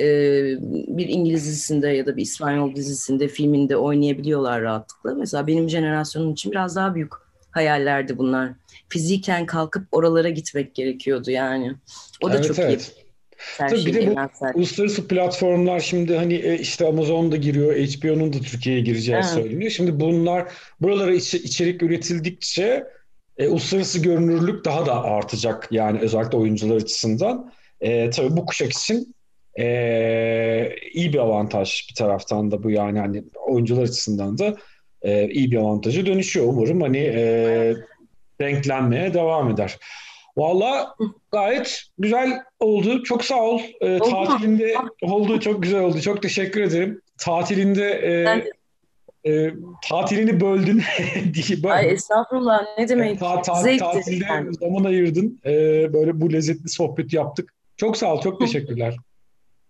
e, 0.00 0.04
bir 0.96 1.08
İngiliz 1.08 1.44
dizisinde 1.46 1.88
ya 1.88 2.06
da 2.06 2.16
bir 2.16 2.22
İspanyol 2.22 2.74
dizisinde, 2.74 3.28
filminde 3.28 3.76
oynayabiliyorlar 3.76 4.62
rahatlıkla. 4.62 5.14
Mesela 5.14 5.46
benim 5.46 5.68
jenerasyonum 5.68 6.32
için 6.32 6.52
biraz 6.52 6.76
daha 6.76 6.94
büyük 6.94 7.12
hayallerdi 7.52 8.18
bunlar. 8.18 8.50
Fiziken 8.88 9.46
kalkıp 9.46 9.86
oralara 9.92 10.28
gitmek 10.28 10.74
gerekiyordu 10.74 11.30
yani. 11.30 11.74
O 12.22 12.30
da 12.30 12.34
evet, 12.34 12.46
çok 12.46 12.58
evet. 12.58 12.92
iyi. 12.98 13.02
Tabii 13.58 13.86
bir 13.86 13.94
de 13.94 14.16
bu 14.16 14.58
uluslararası 14.58 15.08
platformlar 15.08 15.80
şimdi 15.80 16.16
hani 16.16 16.34
e, 16.34 16.58
işte 16.58 16.86
Amazon 16.86 17.32
da 17.32 17.36
giriyor, 17.36 17.74
HBO'nun 17.74 18.32
da 18.32 18.38
Türkiye'ye 18.38 18.82
gireceği 18.82 19.22
söyleniyor. 19.22 19.70
Şimdi 19.70 20.00
bunlar 20.00 20.52
buralara 20.80 21.14
iç, 21.14 21.34
içerik 21.34 21.82
üretildikçe 21.82 22.86
e, 23.38 23.48
uluslararası 23.48 24.02
görünürlük 24.02 24.64
daha 24.64 24.86
da 24.86 25.04
artacak 25.04 25.68
yani 25.70 25.98
özellikle 25.98 26.38
oyuncular 26.38 26.76
açısından. 26.76 27.52
E, 27.80 28.10
tabii 28.10 28.36
bu 28.36 28.46
kuşak 28.46 28.72
için 28.72 29.14
e, 29.58 29.66
iyi 30.92 31.12
bir 31.12 31.18
avantaj 31.18 31.86
bir 31.90 31.94
taraftan 31.94 32.50
da 32.50 32.62
bu 32.62 32.70
yani 32.70 32.98
hani 32.98 33.24
oyuncular 33.46 33.82
açısından 33.82 34.38
da 34.38 34.56
e, 35.02 35.28
iyi 35.28 35.50
bir 35.50 35.56
avantaja 35.56 36.06
dönüşüyor. 36.06 36.46
Umarım 36.46 36.80
hani 36.80 36.98
e, 36.98 37.74
renklenmeye 38.40 39.14
devam 39.14 39.50
eder. 39.50 39.78
Valla 40.36 40.94
gayet 41.32 41.82
güzel 41.98 42.42
oldu. 42.60 43.02
Çok 43.02 43.24
sağ 43.24 43.42
ol. 43.42 43.60
E, 43.80 43.98
tatilinde 43.98 44.74
oldu. 45.02 45.40
Çok 45.40 45.62
güzel 45.62 45.80
oldu. 45.80 46.00
Çok 46.00 46.22
teşekkür 46.22 46.60
ederim. 46.60 47.00
Tatilinde 47.18 47.84
e, 47.84 49.32
e, 49.32 49.52
tatilini 49.88 50.40
böldün. 50.40 50.82
Ay 51.68 51.90
estağfurullah 51.92 52.62
ne 52.78 52.88
demek. 52.88 53.20
Ta, 53.20 53.42
ta, 53.42 53.62
tatilde 53.78 54.24
yani. 54.24 54.54
zaman 54.54 54.84
ayırdın. 54.84 55.40
E, 55.44 55.52
böyle 55.92 56.20
bu 56.20 56.32
lezzetli 56.32 56.68
sohbet 56.68 57.12
yaptık. 57.12 57.54
Çok 57.76 57.96
sağ 57.96 58.14
ol. 58.14 58.20
Çok 58.20 58.40
teşekkürler. 58.40 58.96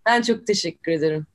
Ben 0.06 0.22
çok 0.22 0.46
teşekkür 0.46 0.92
ederim. 0.92 1.26